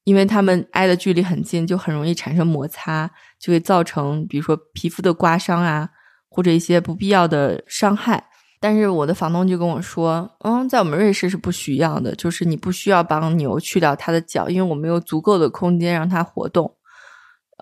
[0.03, 5.89] 因为它们挨的距离很近，就很容易产生摩擦，就会造成比如说皮肤的刮伤啊，
[6.29, 8.30] 或者一些不必要的伤害。
[8.61, 16.77] 但是我的房东就跟我说，嗯，在我们瑞士是不需要的，就是你不需要帮牛去掉它的脚，因为我们有足够的空间让它活动。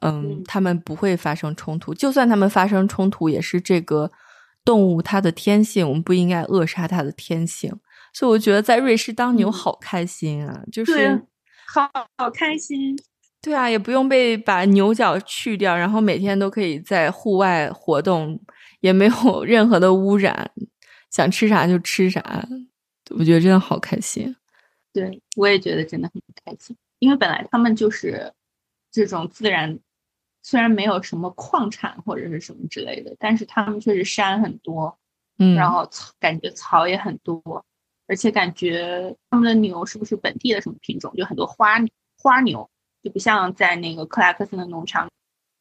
[0.01, 4.11] 嗯，它们不会发生冲突，就算它们发生冲突，也是这个
[4.65, 7.73] 动物它的天性，我们不应该扼杀它的天性。
[8.13, 11.21] 所以我觉得在瑞士当牛好开心啊，就是
[11.65, 12.97] 好好开心。
[13.41, 18.37] 对啊，也不用被把牛角去掉，然后每天都可以在户外活动，
[18.81, 20.51] 也没有 任何的污染。
[21.09, 22.21] 想吃啥就吃啥，
[23.11, 24.35] 我觉得真的好开心。
[24.91, 28.33] 对我也觉得真的很开心，因为本来他们就是
[28.91, 29.79] 这种自然，
[30.41, 34.97] 虽然没有什么矿产或者是什么之类的，但是他们确实山很多，
[35.37, 37.63] 嗯，然后草感觉草也很多，
[38.07, 41.77] 而且感觉他们的牛是不是本地的什么品种，就很多花
[42.17, 42.67] 花牛，
[43.03, 45.07] 就不像在那个克拉克森的农场，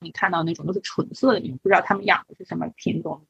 [0.01, 3.26] 你看到那种都是纯色的牛，不知道他们养的是什么品种。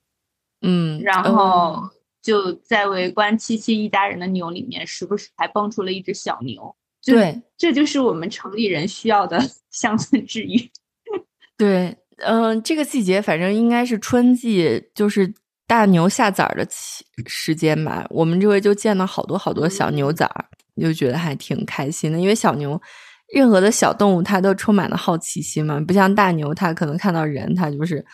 [0.62, 1.90] 嗯，然后。
[2.28, 6.76] 就在围观七七一家人的牛里面，时不时还蹦出了一只小牛。
[7.02, 9.40] 对，这就是我们城里人需要的
[9.72, 10.70] 乡村治愈。
[11.56, 15.32] 对，嗯，这个季节反正应该是春季，就是
[15.66, 18.06] 大牛下崽儿的期时间吧。
[18.10, 20.44] 我们这回就见到好多好多小牛崽儿，
[20.78, 22.20] 就觉得还挺开心的。
[22.20, 22.78] 因为小牛，
[23.32, 28.04] 任何的小动物它都充满了好奇心嘛，不像大牛，它可能看到人，它就是。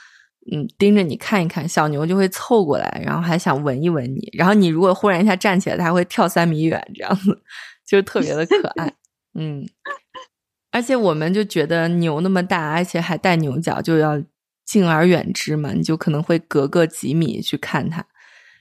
[0.53, 4.29] 嗯，盯着你看一看，小牛就会凑过来，然后还想闻一闻你。
[4.35, 7.43] 然后你如果忽然一下站起来，它会跳三米远，这样子
[7.87, 8.93] 就是特别的可爱。
[9.35, 9.67] 嗯，
[10.71, 14.23] 而且我们就觉得牛那么大，而且还带牛角，就要
[14.67, 18.05] 敬而远之嘛，你就可能会隔个几米去看它。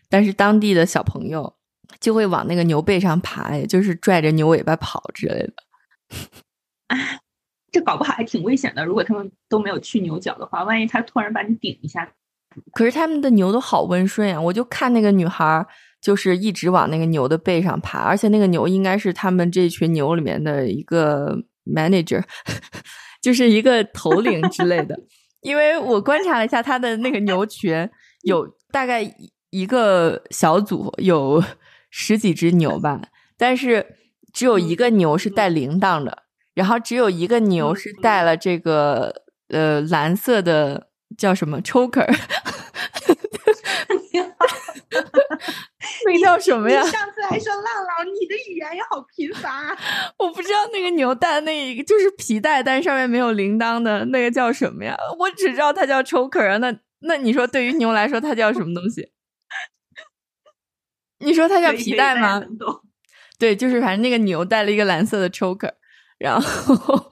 [0.10, 1.56] 但是当地的小朋友
[2.00, 5.54] 就会往那个牛背上爬，也就是拽着牛尾巴跑之类的。
[7.74, 8.86] 这搞不好还挺危险的。
[8.86, 12.08] 如果他们都没有去牛角的话，万一他突然把你顶一下，
[12.72, 14.40] 可是他们的牛都好温顺呀！
[14.40, 15.66] 我就看那个女孩，
[16.00, 22.24] 就是一直往那个牛的背上爬，而且那个牛应该是他们这群牛里面的一个 manager，
[23.24, 24.96] 就是一个头领之类的。
[25.42, 27.90] 因为我观察了一下他的那个牛群，
[28.22, 29.04] 有大概
[29.50, 31.44] 一个小组有
[31.90, 33.02] 十几只牛吧，
[33.36, 33.98] 但是
[34.32, 36.23] 只有一个牛是带铃铛的。
[36.54, 42.06] 然后只有一个牛是带了这个呃蓝色的叫什么 choker，
[46.06, 46.84] 那个叫什么呀？
[46.84, 49.76] 上次还说浪浪，你的语言也好贫乏。
[50.20, 54.96] 我不知道那个牛带那一个就是皮带，但是上面没有铃铛的那个叫什么呀？
[55.20, 56.58] 我只知道它叫 choker 啊。
[56.58, 59.12] 那那你说对于牛来说它叫什么东西？
[61.20, 62.44] 你说它叫皮带吗？
[63.40, 65.74] 对，就是反正那个牛带了一个蓝色的 choker。
[66.24, 67.12] 然后，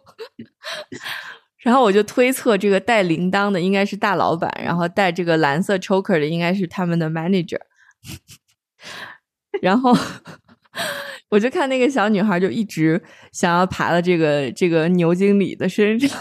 [1.59, 7.59] 然后我就推测，这个带铃铛的应该是大老板，然后带这个蓝色 choker 的应该是他们的 manager。
[9.61, 9.93] 然后，
[11.27, 13.03] 我就看那个小女孩就一直
[13.33, 16.17] 想要爬到这个这个牛经理的身上，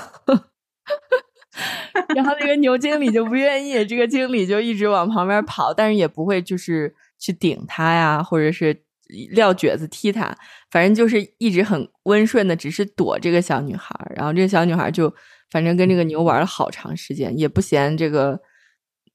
[2.16, 8.82] 然后那个牛经理就不愿意，这个经理就一直往旁边跑，但是也不会就是去顶他呀，或者是。
[9.30, 10.36] 撂蹶子踢他，
[10.70, 13.94] 反正就是一直很温顺的，只是躲这个小女孩。
[14.14, 15.12] 然后这个小女孩就
[15.50, 18.40] 反正跟这个牛玩了好长时间，也不嫌这个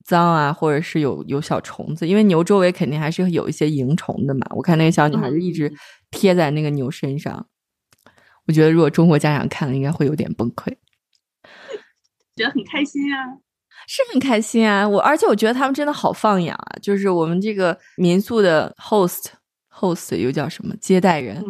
[0.04, 4.42] 脏啊，或者是有有小虫子，因为牛周围肯定还是有一些蝇虫的嘛。
[4.52, 5.74] 我看那个小女孩就一直
[6.12, 7.48] 贴在那个牛身上。
[8.48, 10.76] 我觉得如果中国家长看了，应该会有点崩溃。
[12.36, 13.42] 觉得很开心啊，
[13.88, 14.88] 是很开心啊！
[14.88, 19.28] 我而且我觉得他们真的好放养啊，就是我们这个民宿的 host
[19.78, 21.44] host 又叫什么接待人，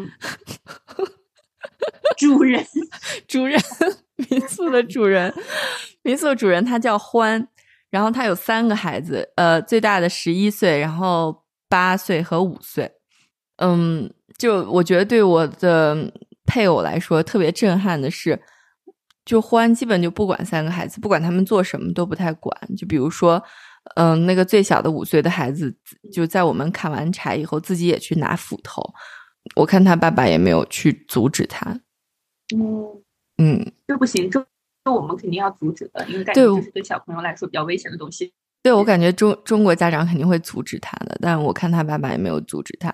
[2.18, 2.66] 主人
[3.28, 3.60] 主人
[4.30, 5.34] 民宿的主人
[6.04, 7.48] 民宿主人他叫欢，
[7.90, 12.92] 然后他有三个孩子，呃，最大的十一岁，然后八岁和五岁。
[13.58, 16.12] 嗯，就我觉得对我的
[16.46, 18.42] 配偶来说特别震撼的是。
[19.26, 22.56] 就欢基本就不管三个孩子，不管他们做什么都不太管。
[22.78, 23.44] 就比如说，
[23.96, 25.76] 嗯，那个最小的五岁的孩子，
[26.12, 28.82] 就在我们砍完柴以后，自己也去拿斧头。
[29.56, 31.72] 我看他爸爸也没有去阻止他。
[32.56, 33.04] 嗯
[33.38, 34.46] 嗯，这不行，这
[34.84, 38.34] 这我们肯定要阻止的，因为感觉这是对小朋友来说比较危险的东西。
[38.64, 42.94] 对我感觉中中国家长肯定会阻止他的，但我看他爸爸也没有阻止他。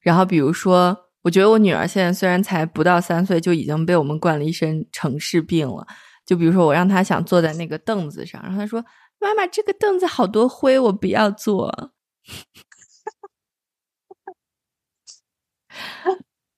[0.00, 0.96] 然后比如说。
[1.22, 5.86] 我觉得我女儿现在虽然才不到三岁，就已经被我们惯了一身城市病了。
[6.24, 8.82] 就比如说，我让她想坐在那个凳子上，然后她说
[9.20, 11.92] ：“妈妈，这个凳子好多灰，我不要坐。”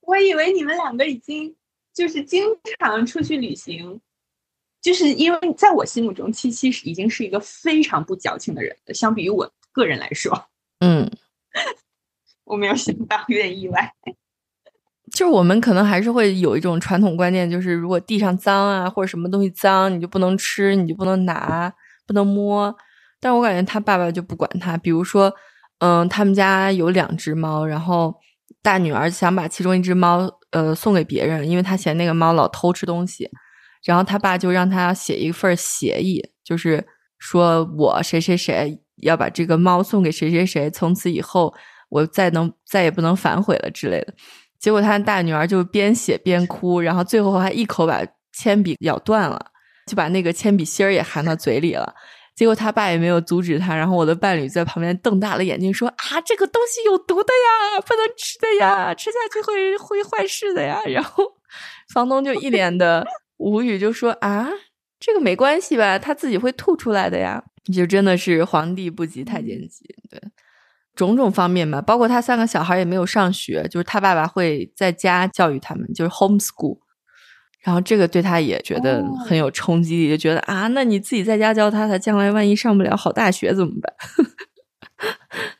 [0.01, 1.55] 我以为你们两个已经
[1.93, 2.45] 就是经
[2.79, 4.01] 常出去旅行，
[4.81, 8.95] 就是因为在我心目中，七七是已经是一个非常不矫情的人了。
[8.95, 10.49] 相比于我个人来说，
[10.81, 11.11] 嗯，
[12.45, 13.95] 我没有想到，有点意外。
[15.13, 21.73] 就是我们可能还是会有一种传统观念，就是如果地上脏啊，或者什么东西脏，你就不能吃，你就不能拿，
[22.13, 22.75] 能摸。
[23.21, 24.77] 但我感觉他爸爸就不管他。
[24.77, 25.33] 比如说，
[25.79, 28.15] 嗯，他们家有两只猫，然后
[28.63, 33.31] 大女儿想把其中一只猫呃送给别人，因为他嫌那个猫老偷吃东西。
[33.85, 36.87] 然后他爸就让他写一份协议，就是
[37.19, 41.53] 说我谁谁谁要把这个猫送给谁谁谁，从此以后
[41.89, 44.15] 我再能再也不能反悔了之类的。
[44.61, 48.01] 结果他大女儿就边写边哭，然后最后还一口把
[48.33, 49.47] 铅笔咬断了，
[49.87, 51.95] 就把那个铅笔芯儿也含到嘴里了。
[52.35, 60.81] 结果他爸也没有阻止他，然后我的伴侣在旁边瞪大了眼睛说：“啊，这个东西有毒的呀，不能吃的呀，吃下去会会坏事的呀。
[60.89, 61.25] ”然后
[61.93, 63.07] 房东就一脸的
[63.37, 64.49] 无语，就说：“啊，
[64.99, 65.99] 这个没关系吧？
[65.99, 70.21] 他自己会吐出来的呀。”就真的是皇帝不急太监急，对。
[70.95, 76.79] 种种方面吧，包括他三个小孩也没有上学，就是他爸爸会在家教育他们，就是 homeschool。
[77.63, 83.95] 然后这个对他也觉得很有冲击力，就觉得啊，那你自己在家教他，他将来万一上不了好大学怎么办？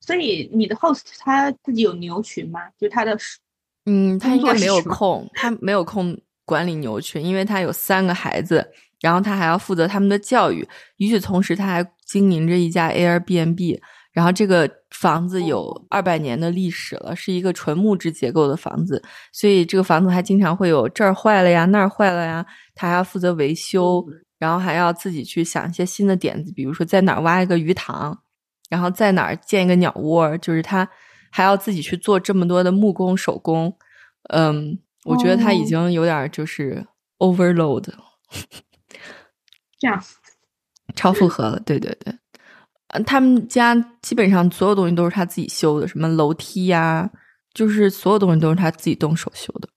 [0.00, 2.60] 所以你的 host 他自己有牛群吗？
[2.78, 3.16] 就他的
[3.86, 10.66] 嗯，他应该没有空，他没有空管理牛群，因为他有三个孩子，然后他还要负责他们的教育，
[10.96, 11.86] 与此同时他还。
[12.10, 13.80] 经营着一家 Airbnb，
[14.12, 19.02] 然后这个房子有二百年的历史了，是一个纯木质结构的房子，
[19.32, 22.44] 所以这个房子还经常会有这儿坏了呀，那儿坏了呀，
[22.74, 24.04] 他还要负责维修，
[24.38, 28.20] 然后还要自己去想一些新的点子，比如说在哪儿挖一个鱼塘，
[28.68, 30.88] 然后在哪儿建一个鸟窝，就是他
[31.30, 33.76] 还要自己去做这么多的木工手工。
[34.30, 36.86] 嗯，我觉得他已经有点就是
[37.18, 37.88] overload，
[39.78, 40.02] 这样。
[40.96, 42.12] 超负荷了，对对对，
[42.92, 47.08] 嗯，他们家基本上所有东西都是他自己修的，什么楼梯呀，
[47.54, 49.68] 就是所有东西都是他自己动手修的。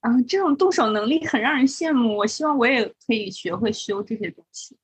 [0.00, 2.16] 啊，这种动手能力很让人羡慕。
[2.16, 4.76] 我希望我也可以学会修这些东西。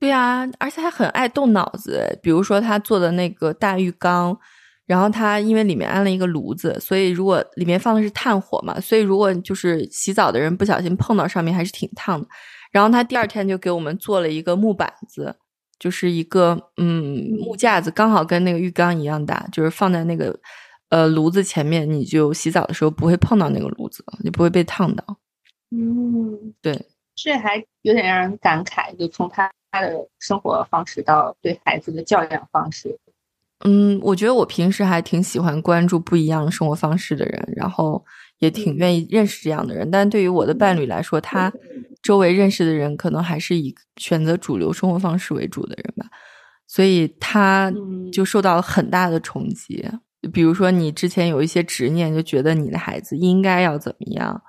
[0.00, 2.18] 对呀，而且他很爱动脑子。
[2.22, 4.36] 比如说他做的那个大浴缸，
[4.86, 12.26] 然后他因为里面安了一个炉子，所以如果里面放的是炭火嘛，所以如果就是洗澡的人不小心碰到上面，还是挺烫的。
[12.72, 15.36] 然后他第二天就给我们做了一个木板子，
[15.84, 20.34] 就是一个嗯木架子，刚好跟那个浴缸一样大，就是放在那个
[20.88, 25.04] 呃炉子前面，你就洗澡的时候不会碰到那个炉子，你不会被烫到。
[25.70, 32.98] 嗯，对，这还有点让人感慨，就从他他的生活方式到对孩子的教养方式。
[33.66, 38.02] 嗯，我觉得我平时还挺喜欢关注不一样生活方式的人，然后
[38.44, 39.90] 也挺愿意认识这样的人。
[39.90, 41.52] 但对于我的伴侣来说，他。
[42.04, 46.04] 周围认识的人可能还是以选择主流生活方式为主的人吧，
[46.66, 47.72] 所以他
[48.12, 49.82] 就受到了很大的冲击。
[50.30, 54.42] 比如说，你之前有一些执念，就觉得你的孩子应该要怎么样，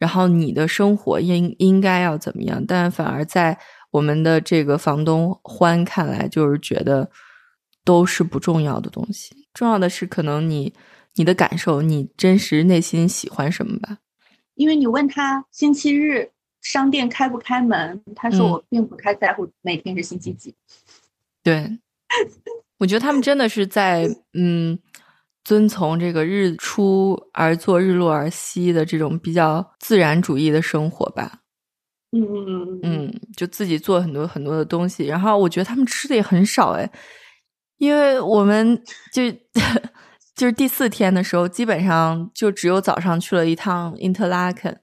[0.00, 3.56] 然后你的生活应应该要怎么样，但反而在
[3.92, 7.08] 我们的这个房东欢看来，就是觉得
[7.84, 9.46] 都是不重要的东西。
[9.54, 10.74] 重要的是，可能你
[11.16, 13.98] 你的感受，你真实内心喜欢什么吧。
[14.54, 16.30] 因为你问他星期日。
[16.62, 18.02] 商店开不开门？
[18.16, 20.52] 他说我并不太在乎每天是星期几。
[21.44, 21.78] 对，
[22.78, 24.76] 我觉得他们真的是在嗯
[25.44, 31.42] 遵从这个日出而作，日落而息的这种比较自然主义的生活吧。
[32.10, 36.90] 嗯嗯嗯嗯，就自己做很多很多的东西，然后我觉得他们吃的也很少哎，
[37.76, 39.22] 因为我们就
[40.36, 44.76] 就是第四天的时候，基本上就只有早上去了一趟 Interlaken，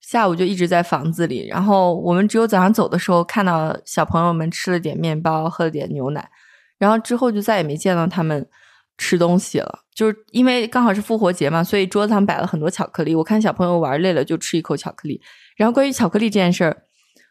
[0.00, 6.30] 下午就一直在房子里，然后我们只有早上走的时候看到小朋友们吃了点面包，喝了点牛奶，
[6.78, 8.48] 然后之后就再也没见到他们
[8.96, 15.20] 吃东西了，就是因为刚好是复活节嘛，所以桌子上摆了很多巧克力，我看小朋友玩累了就吃一口巧克力。
[15.56, 16.84] 然后关于巧克力这件事儿，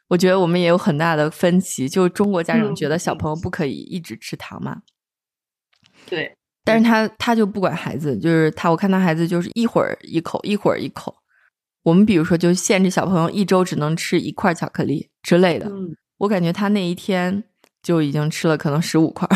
[0.09, 1.87] 我觉得我们也有很大的分歧。
[1.87, 4.81] 就是中国家长觉得小朋友不可以一直吃糖嘛，
[6.05, 11.15] 对，但是他他就不管孩子，就是他我看他孩子就是一会儿一口，一会儿一口。
[11.83, 17.43] 我们比如说就限制小朋友一周只能吃一块巧克力之类的，嗯，我感觉他那一天
[17.81, 19.27] 就已经吃了可能十五块。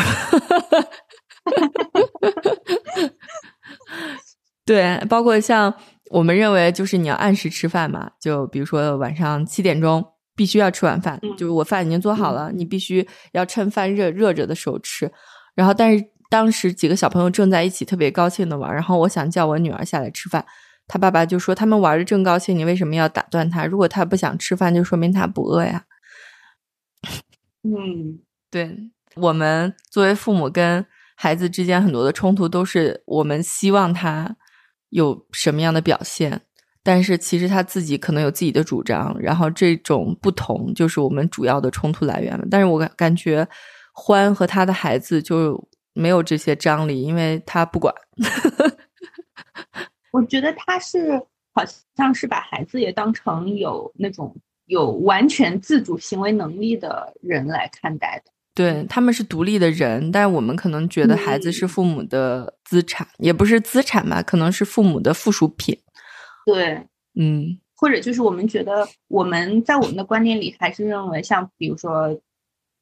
[4.64, 5.74] 对，包括像
[6.10, 10.04] 我们认为，就是你要按时吃饭嘛，就比如说晚上七点钟
[10.36, 15.10] 必须要吃晚饭，就是我饭已经做好了，你必须要趁饭热热着的时候吃。
[15.54, 16.04] 然后，但是
[16.34, 20.44] 当时几个小朋友正在一起特别高兴的玩，然后我想叫我女儿下来吃饭，
[20.88, 23.64] 他爸爸就说他们玩的正高兴，你为什么要打断他？
[23.64, 25.84] 如果他不想吃饭，就说明他不饿呀。
[27.62, 28.18] 嗯，
[28.50, 28.76] 对
[29.14, 34.36] 我们作为父母跟孩子之间很多的冲突，都是我们希望他。
[34.90, 36.40] 有什么样的表现？
[36.84, 42.46] 但是其实他自己可能有自己的主张，然后这种不同就是我们主要的冲突来源了。
[42.48, 43.48] 但是我感感觉
[43.92, 45.60] 欢和他的孩子就
[45.94, 47.94] 没有这些张力，因为他不管。
[50.12, 51.18] 我觉得他是
[51.52, 51.64] 好
[51.96, 54.36] 像是把孩子也当成有那种
[54.66, 58.30] 有完全自主行为能力的人来看待的。
[58.54, 65.76] 对他们是独立的人，但是我们可能觉得孩子是父母的资产，也不是资产吧，可能是父母的附属品。
[66.46, 66.86] 对，
[67.18, 72.16] 嗯，或者就是我们觉得我们在我们的观念里还是认为，像比如说，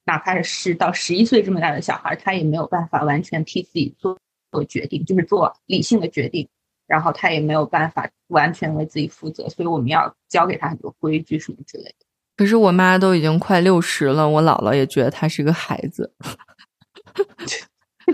[0.04, 4.18] 哪怕是到十一岁这么大的小孩，他也没有办法完全替自己做
[4.50, 6.48] 做决定，就是做理性的决定，
[6.86, 11.94] 然后他也没有办法完全为自己负责，所以我们要教给他很多规矩什么之类的。
[12.36, 16.12] 可是我妈都已经快六十了，我姥姥也觉得她是个孩子，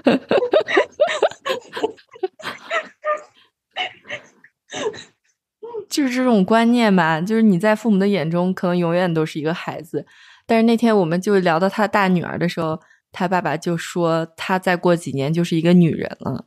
[5.89, 7.18] 就是这种观念吧。
[7.20, 10.05] 就是你在父母的眼中，可能永远都是一个孩子。
[10.49, 12.81] 但是那天我们就聊到他大女儿的时候，
[13.13, 16.47] 他爸爸就说，他再过几年就是一个女人了。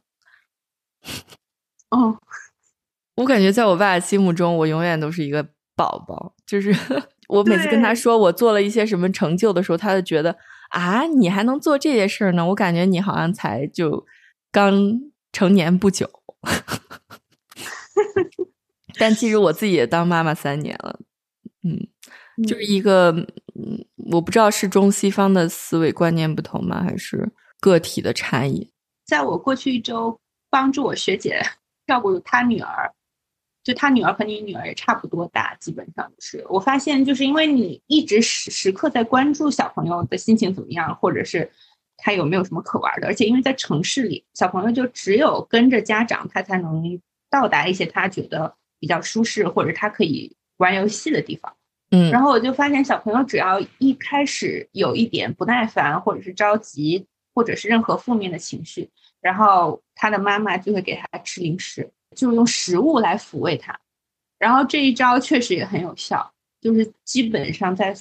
[1.91, 2.17] 哦，
[3.17, 6.75] 我感觉在我爸心目中，我永远都是一个宝宝，就是。
[7.31, 10.35] 我每次跟他说我做了一些什么成就的时候，他就觉得
[10.71, 12.45] 啊，你还能做这些事儿呢？
[12.47, 14.05] 我感觉你好像才就
[14.51, 14.99] 刚
[15.31, 16.09] 成年不久。
[18.99, 20.99] 但其实我自己也当妈妈三年了，
[21.63, 21.87] 嗯，
[22.47, 23.11] 就是一个，
[23.55, 27.29] 嗯，我不知道是中西方的思维观念不同吗，还是
[27.59, 28.69] 个体的差异？
[29.05, 30.19] 在我过去一周
[30.49, 31.41] 帮助我学姐
[31.87, 32.91] 照顾她女儿。
[33.63, 41.47] 就她女儿和你女儿也差不多大，基本上是我发现，就是因为你一直时时刻在关注小朋友的心情怎么样，或者是
[41.97, 51.55] 他有没有什么可玩的，而且因为在城市里，小朋友就只有跟着家长，他才能到达一些他觉得比较舒适或者他可以玩游戏的地方。
[51.91, 58.89] 嗯，然后我就发现，小朋友只要一开始有一点不耐烦，或者是着急，或者是任何负面的情绪，
[59.21, 61.89] 然后他的妈妈就会给他吃零食。
[62.13, 63.79] 就是用食物来抚慰他，
[64.37, 66.29] 然后这一招确实也很有效。
[66.59, 67.95] 就是基本上在，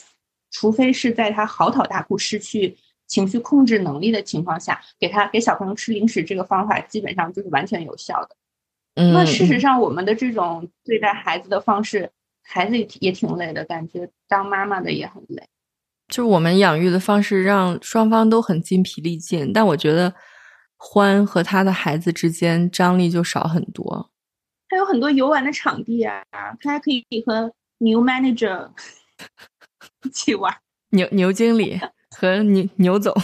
[0.51, 2.77] 除非是在他嚎啕大哭、失去
[3.07, 8.35] 情绪控制能力的情况下，给他给小朋友吃零食这个方法基本上就是完全有效的。
[8.97, 12.11] 嗯，那事实上，我们的这种对待孩子的方式，
[12.51, 15.43] 孩子也挺累的，感觉当妈妈的也很累。
[16.09, 20.13] 就是我们养育的方式让双方都很筋疲力尽，但我觉得。
[20.83, 24.11] 欢和他的孩子之间张力就少很多，
[24.67, 26.23] 他有很多游玩的场地啊，
[26.59, 28.71] 他还可以和牛 manager
[30.03, 30.57] 一起玩，
[30.93, 31.79] 牛牛经理
[32.17, 33.15] 和牛牛总，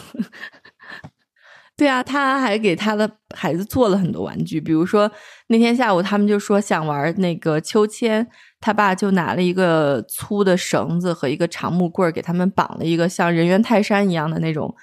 [1.77, 5.11] 对啊，他还给他的孩子做了很多玩具，比如说
[5.49, 8.27] 那天下午他们就说想玩那个秋千，
[8.61, 14.75] 他爸就拿了一个粗的绳子和一个长木棍儿给他们绑了一个像人猿泰山一样的那种。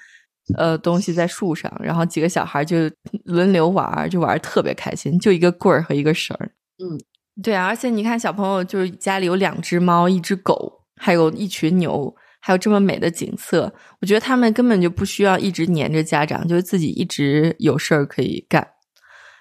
[0.58, 2.76] 呃，东西在树上，然后几个小孩就
[3.24, 6.50] 轮流玩，就玩特别开心，就一个棍儿和一个绳儿。
[6.76, 7.00] 嗯，
[7.42, 12.14] 对啊，而且你看，小朋友就是家里有两只猫、一只狗，还有一群牛，
[12.46, 13.72] 还有这么美的景色，
[14.02, 18.68] 我觉得他们根本就不需要一直黏着家长，就是自己一直有事儿可以干。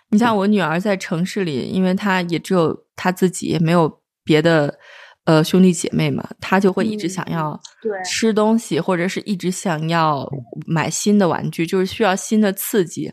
[0.09, 4.79] 你像我女儿在城市里，因为她也只有她自己，也没有别的
[5.25, 10.25] 呃兄弟姐妹嘛，她就会一直想要对吃东西，或者是一直想要
[10.65, 13.11] 买新的玩具，就是需要新的刺激，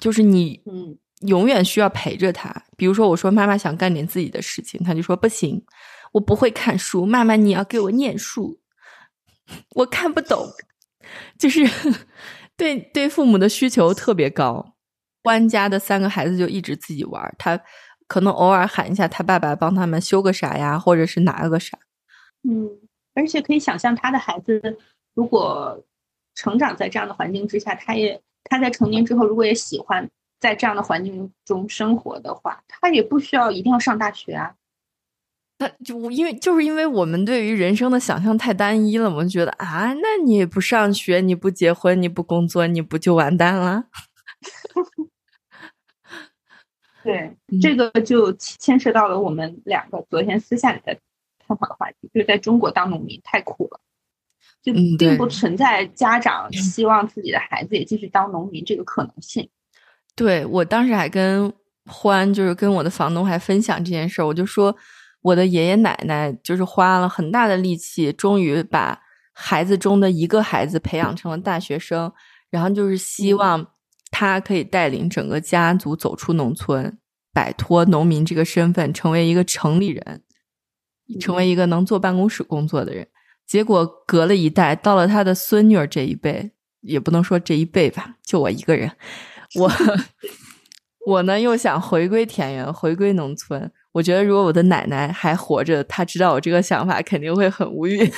[0.00, 0.96] 就是你嗯
[1.28, 2.50] 永远需要陪着她。
[2.78, 5.62] 比如说，我说妈妈想干点自己的事情，她就说不行，
[6.12, 8.58] 我不会看书，妈妈你要给我念书，
[9.76, 10.46] 我看不懂，
[11.38, 11.66] 就是
[12.56, 14.74] 对对父母的需求特别高。
[15.22, 17.60] 官家的三个孩子就一直自己玩，他
[18.06, 21.78] 可能偶尔喊一下他爸爸帮他们修个啥呀，或者是拿个啥。
[22.42, 22.70] 嗯，
[23.14, 24.78] 而且可以想象他的孩子
[25.14, 25.84] 如果
[26.34, 30.08] 成长在这样的环境之下，他也他在成年之后如果也喜欢
[30.40, 34.54] 在这样的环境中生活的话，他也不需要一定要上大学啊。
[35.60, 43.84] 那就因为就是因为我们对于人生的想象太单一了，我们觉得啊，那你不上学，你不结婚，你不工作，你不就完蛋了？
[47.04, 50.96] 对，这个就牵涉到了我们两个昨天私下里的
[51.46, 53.78] 探讨的话题，就是在中国当农民太苦了，
[54.62, 59.46] 就并不存在家长希望自己的孩子也继续当农民这个可能性。
[60.16, 61.52] 对我当时还跟
[61.84, 64.74] 欢，就是跟我的房东还分享这件事儿，我就说
[65.22, 69.00] 我的爷爷奶奶就是花了很大的力气，终于把
[69.32, 72.12] 孩子中的一个孩子培养成了大学生，
[72.50, 73.66] 然后就是希望
[74.10, 76.98] 他可以带领整个家族走出农村，
[77.32, 80.22] 摆脱农民这个身份，成为一个城里人，
[81.20, 83.06] 成为一个能坐办公室工作的人。
[83.46, 88.90] 结果隔了一代，到了他的孙女儿这一辈，也不能说这一辈吧，就我一个人，
[89.56, 89.70] 我
[91.06, 93.70] 我呢又想回归田园，回归农村。
[93.92, 97.98] 我觉得如果我的奶奶还活着，她知道我这个想法，肯定会很无语。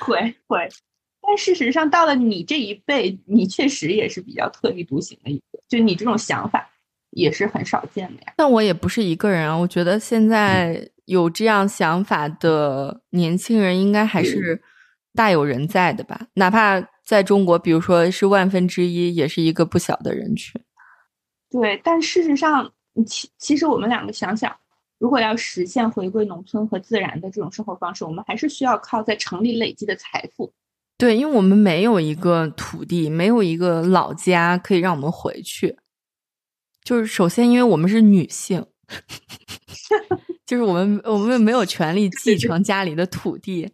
[0.00, 0.68] 会会，
[1.22, 6.70] 但事实上到了你这一辈，你确实也是比较特立独行的一个，就你这种想法
[7.10, 8.34] 也是很少见的呀。
[8.36, 14.62] 但我也不是一个人啊，我觉得现在有这样想法的年轻人，应该还是
[15.14, 16.28] 大有人在的吧？
[16.34, 20.60] 哪怕在中国，比如说是万分之一，也是一个不小的人群。
[21.50, 22.72] 对，但事实上，
[23.02, 24.54] 其其实我们两个想想，
[24.98, 30.52] 如果要实现回归农村和自然的这种生活方式，我们还是需要靠在城里累积的财富。
[30.96, 35.76] 对，因为我们没有一个土地，没有一个老家可以让我们回去。
[36.84, 38.64] 就是首先，因为我们是女性，
[40.46, 43.72] 就是我们我们没有权利继承家里的土地，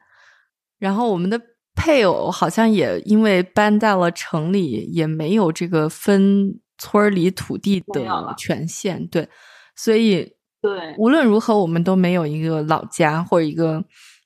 [0.78, 1.38] 然后我们的
[1.74, 9.06] 配偶好像也因为搬到了城里，也没有这个分村儿里土地的权限。
[9.06, 9.28] 对，
[9.76, 13.84] 所以对，无论如何，我们都没有一个老家或者一个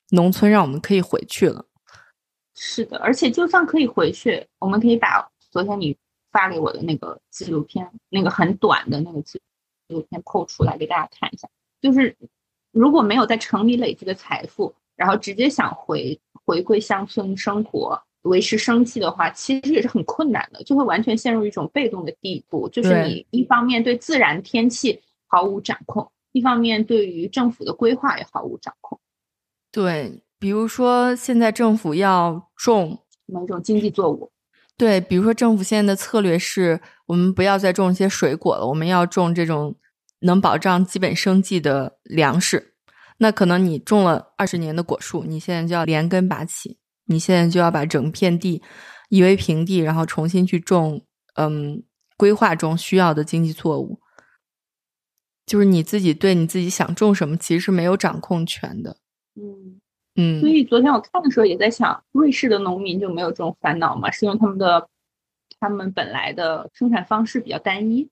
[0.09, 1.63] 农村让我们可以回去了。
[2.55, 5.95] 是的，而且就算可以回去，我们可以把昨天你
[6.31, 9.39] 发给我的那个纪录片，那个很短的那个纪
[9.89, 11.47] 录片扣出来给大家看一下。
[11.81, 12.15] 就是
[12.71, 22.67] 如果没有在城里累积的财富，然后直接想回回归乡村生活、维持生计的话，其实也是很困难的，就会完全陷入一种被动的地步。
[22.69, 28.99] 就是你一方面对自然天气毫无掌控，一方面对于政府的规划也毫无掌控。
[29.71, 34.31] 对，比如说现在政府要种，某种经济作物，
[34.77, 39.75] 对，比如说政府现在的策略是我们不要再种一些水果了，我们要种这种
[40.19, 42.73] 能保障基本生计的粮食。
[43.17, 48.61] 那可能你种了二十年的果树，你现在就要连根拔起，你现在就要把整片地
[49.09, 51.01] 夷为平地，然后重新去种，
[51.35, 51.83] 嗯，
[52.17, 53.99] 规划中需要的经济作物。
[55.45, 58.97] 就是你自己对你自己想种什么，其实是没有掌控权的。
[59.35, 59.79] 嗯。
[60.17, 64.09] 嗯所，以昨天我看的时候也在想，瑞士的农民就没有这种烦恼吗？
[64.09, 64.87] 是因为他们的
[65.59, 68.09] 他们本来的生产方式比较单一。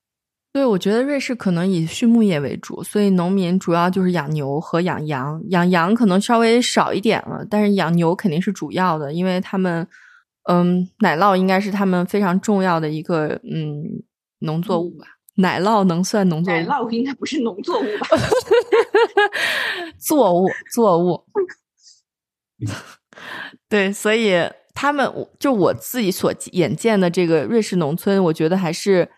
[0.54, 9.88] 对，我觉得瑞士可能以畜牧业为主，所以农民主要就是养牛和养羊，养羊可能稍微少一点了，但是养牛肯定是主要的，因为他们，
[10.48, 14.04] 嗯，奶酪应该是他们非常重要的一个嗯
[14.40, 15.08] 农作物吧。
[15.38, 16.58] 奶酪能算农作物？
[16.58, 18.08] 奶酪应该不是农作物吧？
[19.98, 21.24] 作物，作物。
[23.68, 24.34] 对，所以
[24.76, 29.10] 他们就我自己所眼见的这个瑞士农村，我觉得还是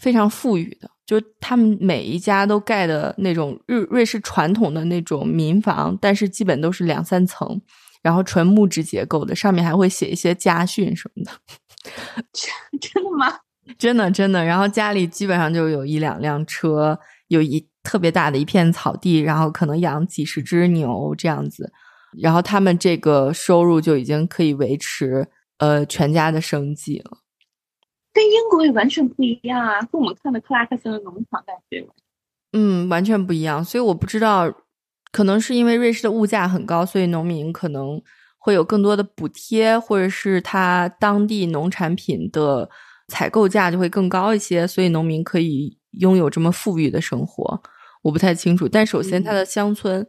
[0.00, 0.90] 非常富裕的。
[1.06, 7.60] 就是他们每一家都盖的那种瑞瑞士传统的那种民房，但是基本都是两三层，
[8.00, 11.32] 然后纯木质结构的，上面还会写一些家训什么的。
[12.80, 13.38] 真的吗？
[13.76, 21.72] 真的真的，然后家里基本上就有一两辆车，有一特别大的一片草地，然后可能养几十只牛这样子，
[22.20, 25.26] 然后他们这个收入就已经可以维持
[25.58, 27.18] 呃全家的生计了。
[28.12, 31.86] 跟英国也完全不一样啊，跟我们看的克拉克森的农场感觉。
[32.52, 33.64] 嗯，完全不一样。
[33.64, 34.52] 所以我不知道，
[35.12, 38.02] 可能是因为瑞士的物价很高，所以农民可能
[38.38, 42.68] 会有更多的补贴，或者是他当地农产品的
[43.08, 47.62] 采购价就会更高一些，所以农民可以拥有这么富裕的生活。
[48.02, 50.06] 我不太清楚，但首先它的乡村。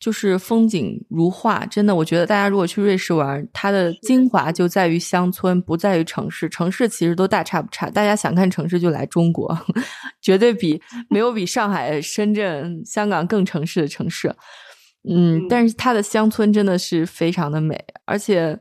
[0.00, 6.48] 就是风景如画，真的，我觉得大家如果去瑞士玩，它的精华就在于乡村，不在于城市。
[6.48, 9.58] 城市其实都大差不差，大家想看城市就来中国，
[10.22, 10.80] 绝对比
[11.10, 14.34] 没有比上海、深圳、香港更城市的城市。
[15.08, 18.58] 嗯，但是它的乡村真的是非常的美，而且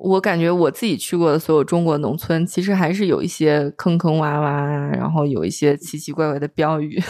[0.00, 7.00] 我感觉我自己去过的所有中国农村，其实还是有一些坑坑洼洼，然后有一些奇奇怪怪的标语。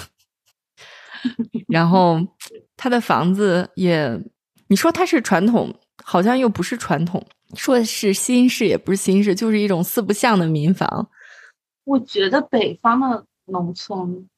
[1.69, 2.19] 然后，
[2.77, 4.21] 他的房子也，
[4.69, 7.21] 你说它是传统，好像又不是传统；
[7.55, 11.09] 说是新式，也不是新式，就是一种四不像的民房。
[11.85, 14.29] 我觉得北方的农村，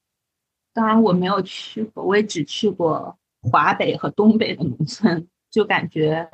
[0.75, 6.29] 当然我没有去过，我也只去过华北和东北的农村，就感觉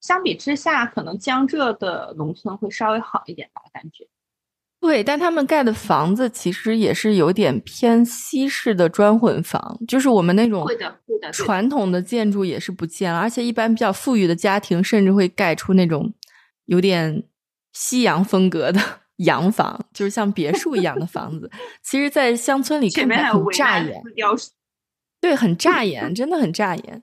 [0.00, 4.06] 相比之下，可能江浙的农村会稍微好一点吧，感觉。
[4.80, 10.64] 对，但他们盖的房子其实也是有点偏西式的砖混房，就是我们那种
[11.32, 16.14] 传统的建筑也是不见了，而且一般比较富裕的家庭甚至会盖出那种
[16.66, 17.24] 有点
[17.72, 18.80] 西洋风格的
[19.18, 21.50] 洋房，就是像别墅一样的房子。
[21.82, 24.00] 其实，在乡村里看起来很扎眼，
[25.20, 27.02] 对，很扎眼，真的很扎眼。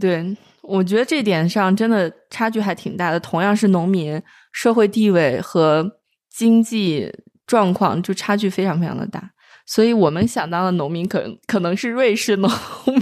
[0.00, 3.18] 对，我觉得这点上真的差距还挺大的。
[3.18, 5.96] 同样是农民，社会地位和。
[6.30, 7.12] 经济
[7.46, 9.32] 状况就差距非常非常的大，
[9.66, 12.50] 所以我们想当的农民可可能是瑞士农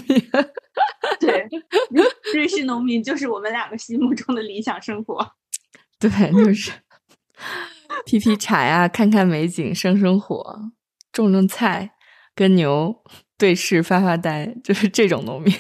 [0.07, 0.31] 民。
[1.21, 1.47] 对，
[2.33, 5.35] 瑞士农民就是我们两个心目中的理想生活。
[5.99, 6.73] 对，就是
[8.07, 10.71] 劈劈柴啊，看看美景，生生火，
[11.13, 11.91] 种种菜，
[12.35, 13.03] 跟牛
[13.37, 15.53] 对视，发发呆，就是这种农民。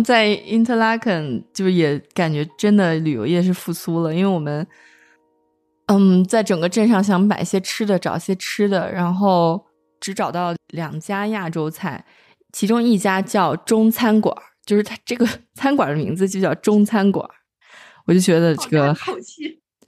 [0.00, 4.66] 后在 Interlaken 就也感觉真的旅游业是复苏了，因为我们，
[5.86, 9.66] 嗯，在整个镇上想买些吃的，找些吃的，然后
[10.00, 12.04] 只找到两家亚洲菜，
[12.52, 17.28] 其中一家叫中餐馆，就是它这个 餐馆的名字就叫中餐馆，
[18.06, 18.96] 我就觉得这个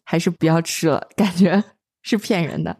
[0.04, 1.62] 还是不要吃了，感觉
[2.02, 2.76] 是骗人的。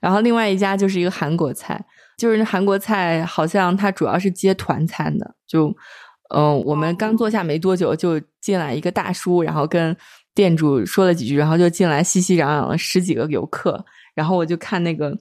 [0.00, 1.82] 然后另外一家就是一个韩国菜，
[2.16, 5.74] 就是韩国菜好像它主要是接团餐的，就。
[6.30, 9.96] 嗯，我们刚坐下没多久，就进来一个大叔，然后跟
[10.34, 15.16] 店主说了几句，然后就进来熙熙攘攘的十几个游客，然后我就看那个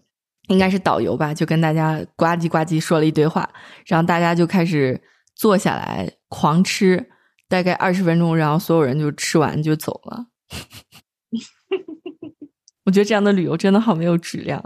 [0.47, 3.49] 应该是导游吧，就跟大家呱唧呱唧说了一堆话，
[3.85, 4.99] 然后大家就开始
[5.35, 7.09] 坐下来狂吃，
[7.47, 10.27] 大概二十分钟，然后所有人就吃完就走了。
[12.85, 14.63] 我觉得这样的旅游真的好没有质量，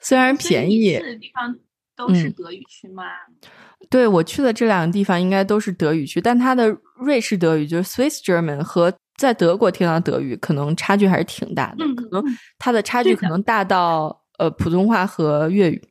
[0.00, 0.98] 虽然便宜。
[1.20, 1.56] 地方
[1.94, 3.04] 都是德语区吗？
[3.92, 12.24] 对我去的这两个地方应该都是德语区，但它的瑞士德语就是 Swiss German 和在德国听到德语可能差距还是挺大的，嗯可能
[12.58, 15.82] 它的差距可能大到呃普通话和粤语。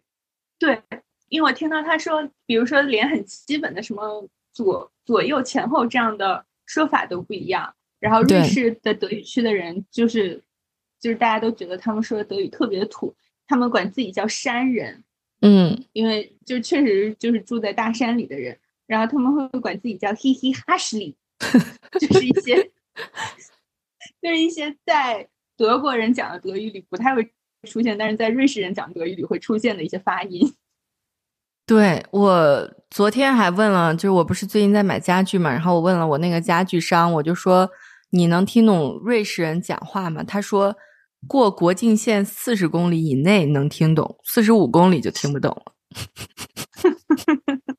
[0.58, 0.82] 对，
[1.30, 10.44] 因为我听到他说，比如说连很基本的什么左左右前后这样的说法都不一样，然后瑞士的德语区的人就是
[11.00, 13.16] 就是大家都觉得他们说的德语特别土，
[13.48, 15.04] 他们管自己叫山人。
[15.42, 21.18] 嗯，因为就确实就是住在大山里的人，然后他们会管自己叫嘿嘿哈什里，
[22.00, 22.64] 就是一些，
[24.22, 25.28] 就是一些在
[25.58, 27.28] 德国人讲的德语里不太会
[27.68, 30.54] 出现，但是在瑞士人讲德语里会出现的一些发音。
[31.66, 37.68] 对我昨天还问了，就是我不是最近在买家具嘛，然后我问了我那个家具商，我就说
[38.12, 40.24] 你能听懂瑞士人讲话吗？
[40.24, 40.76] 他说。
[41.28, 45.74] 过国境线四十公里以内能听懂，四十五公里就听不懂了。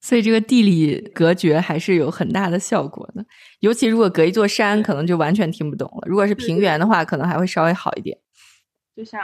[0.00, 3.26] 所以这个地理隔绝还是有很大的效果的，
[3.58, 6.06] 尤其如果隔一座山，可能就完全听不懂了。
[6.06, 8.16] 如果是平原的话，可能还会稍微好一点。
[8.94, 9.20] 就像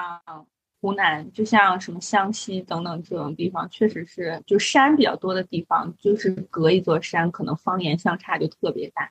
[0.81, 9.09] 湖南，就像什么湘西等等这种地方，确实是就山比较多的地方，就是隔一座山，可能方言相差就特别大。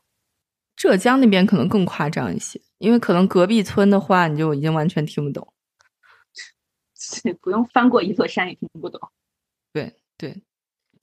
[0.81, 5.47] 浙江那边可能更夸张一些，因为可能隔壁村的话，你就已经完全听不懂。
[7.39, 8.99] 不用翻过一座山也听不懂。
[9.71, 10.41] 对对，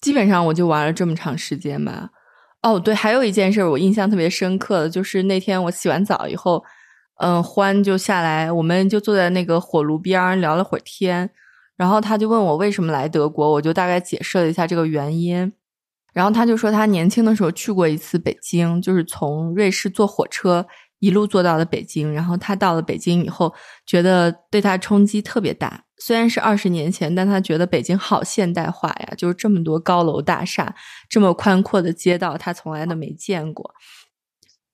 [0.00, 2.10] 基本上我就玩了这么长时间吧。
[2.62, 6.64] 哦，对，还有一件事我印象特别深刻的，就是那天我洗完澡以后，
[7.20, 11.30] 嗯，欢就下来，我们就坐在那个火炉边聊了会儿天，
[11.76, 15.52] 然后他就问我为什么来德国，我就大概解释了一下这个原因，
[16.12, 20.66] 然后他就说他年轻的时候去过一次北京，就是从瑞士坐火车
[20.98, 23.54] 一路坐到了北京，然后他到了北京以后，
[23.86, 25.84] 觉得对他冲击特别大。
[26.00, 30.74] 虽然是二十年前，但他觉得北京好现代化呀，就是这么多高楼大厦，
[31.08, 33.74] 这么宽阔的街道，他从来都没见过。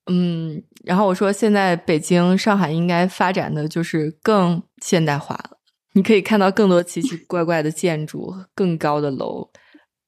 [0.06, 5.58] 嗯，然后我说，现在北京、上海应该发展的就是更现代化了，
[5.94, 9.48] 你可以看到更多奇奇怪怪的建筑、更高的楼、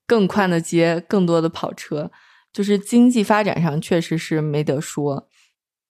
[0.06, 2.10] 更宽的街、更多的跑车，
[2.52, 5.28] 就是经济发展上确实是没得说。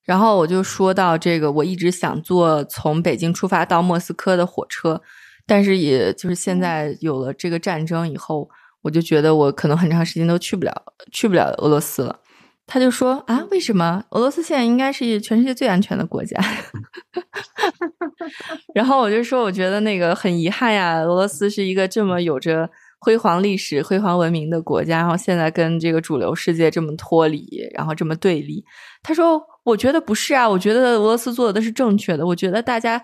[0.05, 5.03] 然后我就说到这个，我一直想坐从北京出发到莫斯科的火车，
[5.45, 8.49] 但是也就是现在有了这个战争以后，
[8.83, 10.73] 我就觉得我可能很长时间都去不了，
[11.11, 12.21] 去不了俄罗斯了。
[12.69, 16.41] 他就说啊，为什么俄罗斯现在应该是全世界最安全的国家？
[18.75, 22.71] 然后我就说，我觉得那个很遗憾呀，俄罗斯是一个这么有着。
[22.99, 28.65] 辉煌历史、辉煌文明的国家，然后现在跟这个主流世界这么脱离，然后这么对立。
[29.03, 32.27] 他说：“我觉得不是啊，我觉得俄罗斯做的是正确的。
[32.27, 33.01] 我觉得大家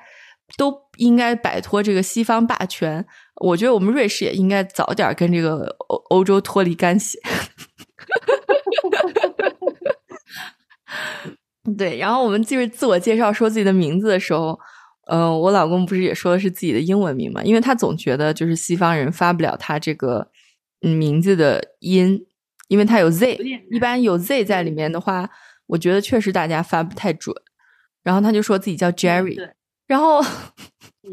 [0.56, 3.06] 都应该摆脱这个西方霸权。
[3.42, 7.18] 我觉得我们瑞士也应该早点跟这个欧欧洲脱离干系。
[11.78, 14.58] ”对，然后我们就是自我介绍说自己的名字的时候。
[15.14, 17.42] 嗯，我老公不是也说的是自己的英文名嘛？
[17.44, 20.30] 因为他总觉得就是西方人发不了他这个
[20.80, 22.24] 名字的音，
[22.68, 23.38] 因为他有 Z，
[23.70, 25.28] 一般有 Z 在里面的话，
[25.66, 27.36] 我觉得确实大家发不太准。
[28.02, 29.36] 然后他就说自己叫 Jerry，
[29.86, 30.24] 然后，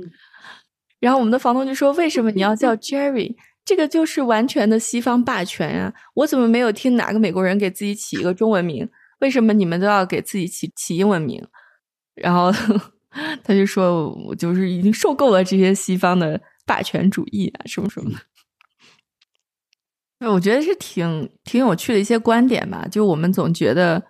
[1.02, 3.36] 然后我们的房东就说：“为什么你要叫 Jerry？
[3.66, 5.93] 这个就是完全的西方霸权呀！
[6.14, 8.89] 我怎么没有听哪个美国人给自己起一个中文名？
[9.20, 11.45] 为什么你们都要给自己起起英文名？”
[12.16, 12.50] 然后。
[13.43, 18.18] 他就说：“我就是已经受够了这些西方的霸权主义啊，什么什么的。
[20.22, 22.88] ”那我觉得是挺挺有趣的一些观点吧。
[22.91, 24.03] 就我们总觉得，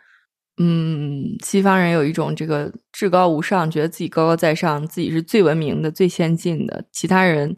[0.57, 7.55] 嗯，西方人有一种这个至高无上，觉得自己高高在上，自己是最文明的、最先进的，其他人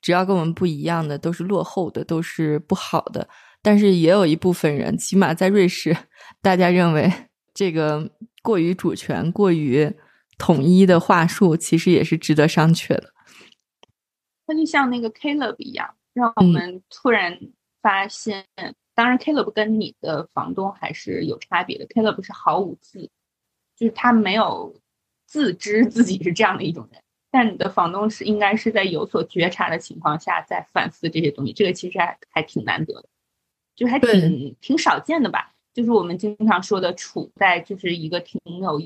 [0.00, 3.28] 只要跟我们不一样的都是落后的，都是不好的。
[3.60, 5.96] 但是也有一部分人，起码在瑞士，
[6.40, 7.12] 大家认为
[7.52, 8.10] 这个
[8.42, 9.92] 过于主权，过于。
[10.38, 13.12] 统一的话术其实也是值得商榷的。
[14.46, 17.40] 它就像那个 Caleb 一样，让我们突然
[17.80, 18.46] 发现，
[18.94, 21.86] 当然 Caleb 跟你的房东还是有差别的。
[21.86, 23.08] Caleb 是毫无自，
[23.74, 24.74] 就是他没有
[25.26, 31.52] 自知自己是这样的一种人，但你的房东是应该是在有所觉察的情况下在反思这些东西。
[31.54, 33.08] 这个其实还还挺难得的，
[33.74, 35.52] 就还挺挺少见的吧。
[35.72, 38.78] 就是我们经常说的，处在就是一个挺有。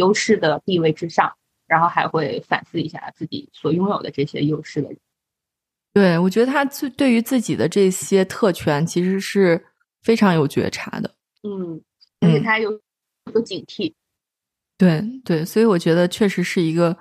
[0.00, 1.30] 优势的地位之上，
[1.66, 4.98] 然后还会反思一下自己所拥有的这些优势的人。
[5.92, 9.62] 对，我觉得他对对于自己的这些特权，其实是
[10.02, 11.14] 非常有觉察的。
[11.42, 11.82] 嗯，
[12.20, 12.70] 而且他有
[13.34, 13.92] 有警惕。
[14.78, 16.96] 对对，所以我觉得确实是一个。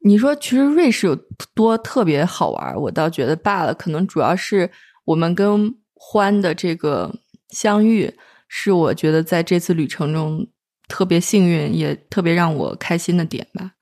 [0.00, 1.16] 你说，其实瑞士有
[1.54, 3.74] 多特别好玩，我倒觉得罢了。
[3.74, 4.70] 可能主要是
[5.04, 7.12] 我们跟欢的这个
[7.48, 8.14] 相遇，
[8.46, 10.46] 是我觉得在这次旅程中。
[10.88, 13.72] 特别幸运，也特别让我开心的点吧。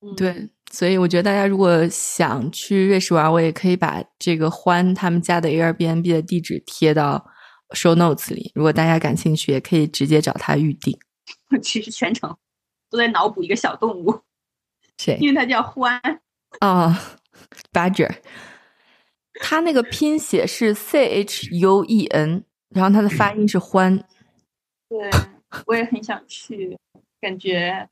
[0.00, 7.26] 嗯，对，所以我觉得大家如果想去瑞士玩，我也可以把这个欢他们家的 Airbnb 的地址贴到
[7.70, 8.52] show notes 里。
[8.54, 10.96] 如果大家感兴趣，也可以直接找他预定。
[11.60, 12.36] 其实全程
[12.90, 14.20] 都在脑补一个小动物，
[14.98, 15.18] 谁？
[15.20, 16.00] 因为它叫欢
[16.60, 17.18] 啊
[17.72, 18.18] ，Badger。
[19.40, 24.04] 他那个拼写是 C H U E N，然后他的发音是欢。
[24.88, 25.10] 对。
[25.66, 26.76] 我也很想去，
[27.20, 27.88] 感觉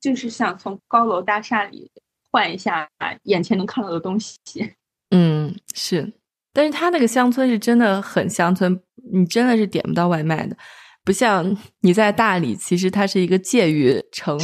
[0.00, 1.90] 就是想从高楼大厦里
[2.30, 2.88] 换一下
[3.24, 4.38] 眼前能看到的东西。
[5.10, 6.12] 嗯，是，
[6.52, 8.80] 但是他那个乡村是真的很乡村，
[9.12, 10.56] 你真的是点不到外卖的，
[11.04, 14.38] 不像你在大理，其实它是一个介于城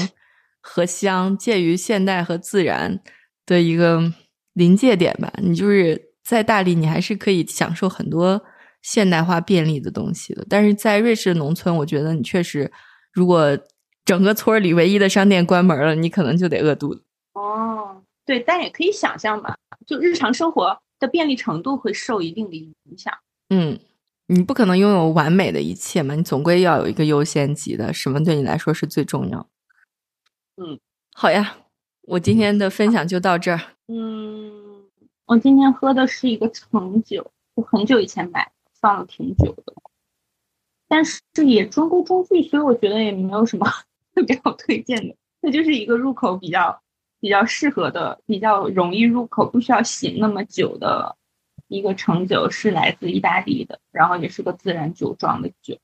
[0.60, 3.00] 和乡、介于现代和自然
[3.46, 4.12] 的一个
[4.52, 5.32] 临界点吧。
[5.38, 8.42] 你就是在大理，你还是可以享受很多。
[8.82, 12.70] 现代化便利的东西了，但是在瑞士的农村，我觉得你确实，
[13.12, 13.58] 如果
[14.04, 17.02] 整个村里唯一的商店关门了，你可能就得饿肚子。
[17.34, 19.56] 哦，对，但也可以想象吧，
[19.86, 23.12] 就日常生活的便利程度会受一定的影响。
[23.50, 23.78] 嗯，
[24.26, 29.48] 你不可能拥有完美的一切嘛，你总归要有一个优先级的，什么对你来说是最重要？
[30.56, 30.78] 嗯，
[31.14, 31.56] 好呀，
[32.02, 33.60] 我今天的分享就到这儿。
[33.86, 34.84] 嗯，
[35.26, 38.50] 我今天喝的是一个橙酒，我很久以前买，
[38.80, 39.74] 放了挺久的，
[40.88, 43.66] 但是也中规中矩，所以我觉得也没有什么
[44.14, 45.14] 特别好推荐的。
[45.40, 46.82] 它就是一个入口比较
[47.20, 51.16] 比较适合的、比较容易入口、不需要醒那么久的
[51.68, 55.78] 一个橙酒，是来自意大利的，然后也是个自然酒庄的酒。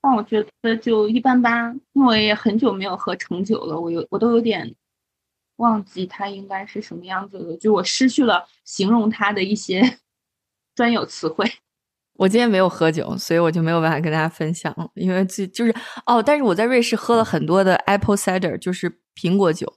[0.00, 4.74] 但我觉得就一般般，因为也很久没有喝橙酒了，我有我都有点
[5.56, 9.98] 忘记它应该是什么样子的，就我失去了形容它的一些
[10.74, 11.52] 专有词汇。
[12.18, 15.72] 我今天没有喝酒，所以我就没有办法跟大家分享，因为这就是
[16.04, 19.72] 哦，但是我在瑞士喝了很多的 apple cider，就是苹果酒，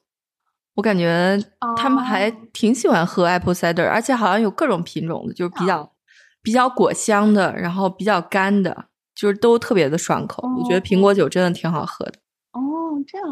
[0.73, 1.39] 我感觉
[1.77, 5.93] 他们还挺喜欢喝 apple cider，而且好像有各种品种的，就是比较
[6.41, 10.41] 比较果香的，然后比较干的，就是都特别的爽口。
[10.57, 12.13] 我觉得苹果酒真的挺好喝的。
[12.53, 12.59] 哦，
[13.07, 13.27] 这样，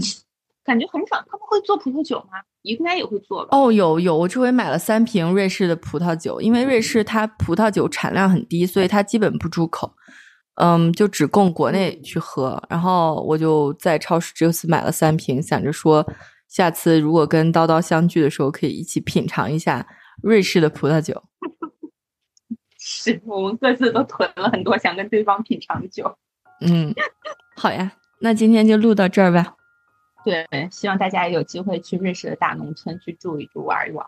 [0.00, 0.25] 就
[0.66, 1.16] 感觉很少。
[1.30, 2.40] 他们会做葡萄酒吗？
[2.62, 3.56] 应该也会做吧。
[3.56, 9.94] 哦，有有，我这回买了三瓶瑞士的葡萄酒，因为瑞士它葡萄酒产量很低，所以它基本不出口，
[10.56, 12.60] 嗯，就只供国内去喝。
[12.68, 16.04] 然后我就在超市这次买了三瓶，想着说
[16.48, 19.86] 下次如果跟叨叨相聚的时候，可以一起品尝一下
[20.22, 21.22] 瑞士的葡萄酒。
[22.78, 26.16] 是我们各自都囤了很多想跟对方品尝的酒。
[26.60, 26.94] 嗯，
[27.56, 29.54] 好呀，那今天就录到这儿吧。
[30.26, 34.04] 对，希望大家有机会去瑞士的大农村去住一住、玩一玩。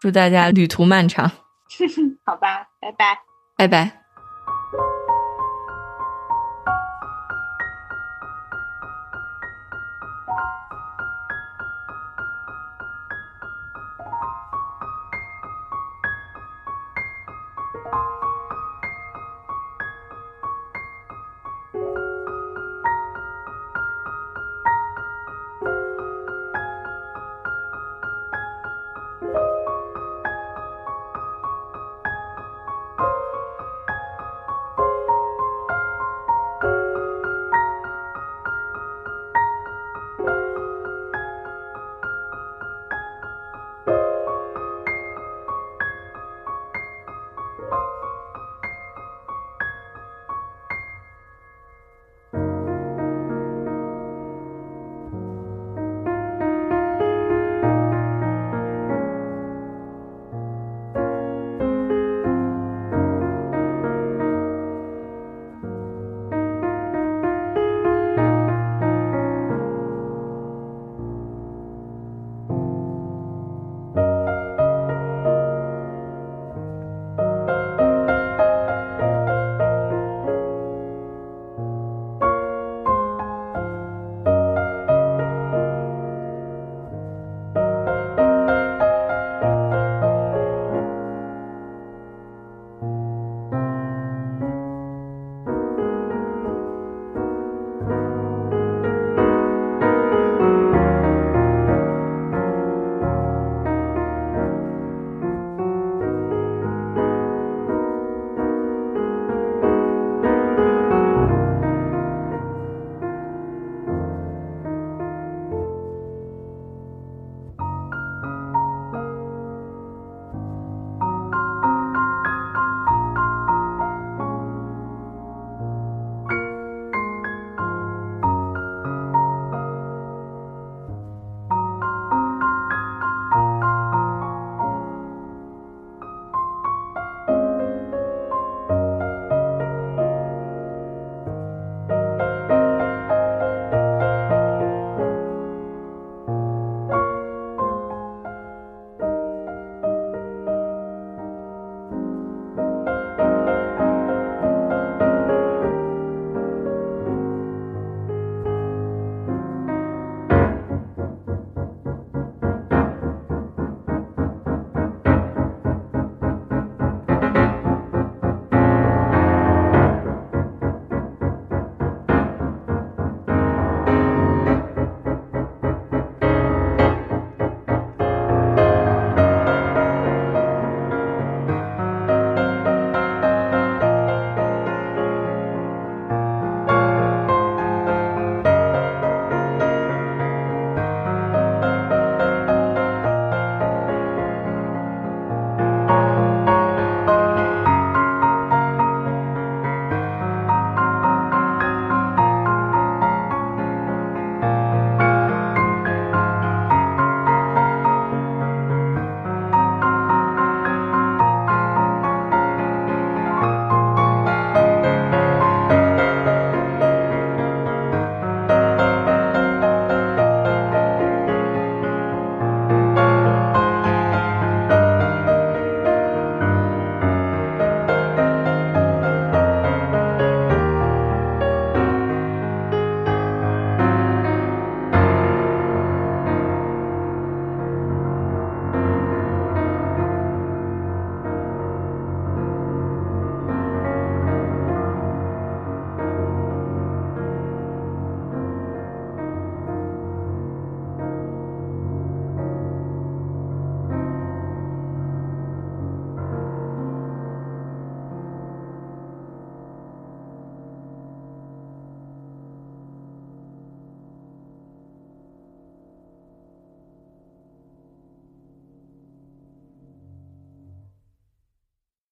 [0.00, 1.30] 祝大家旅途漫长。
[2.26, 3.18] 好吧，拜拜，
[3.56, 4.00] 拜拜。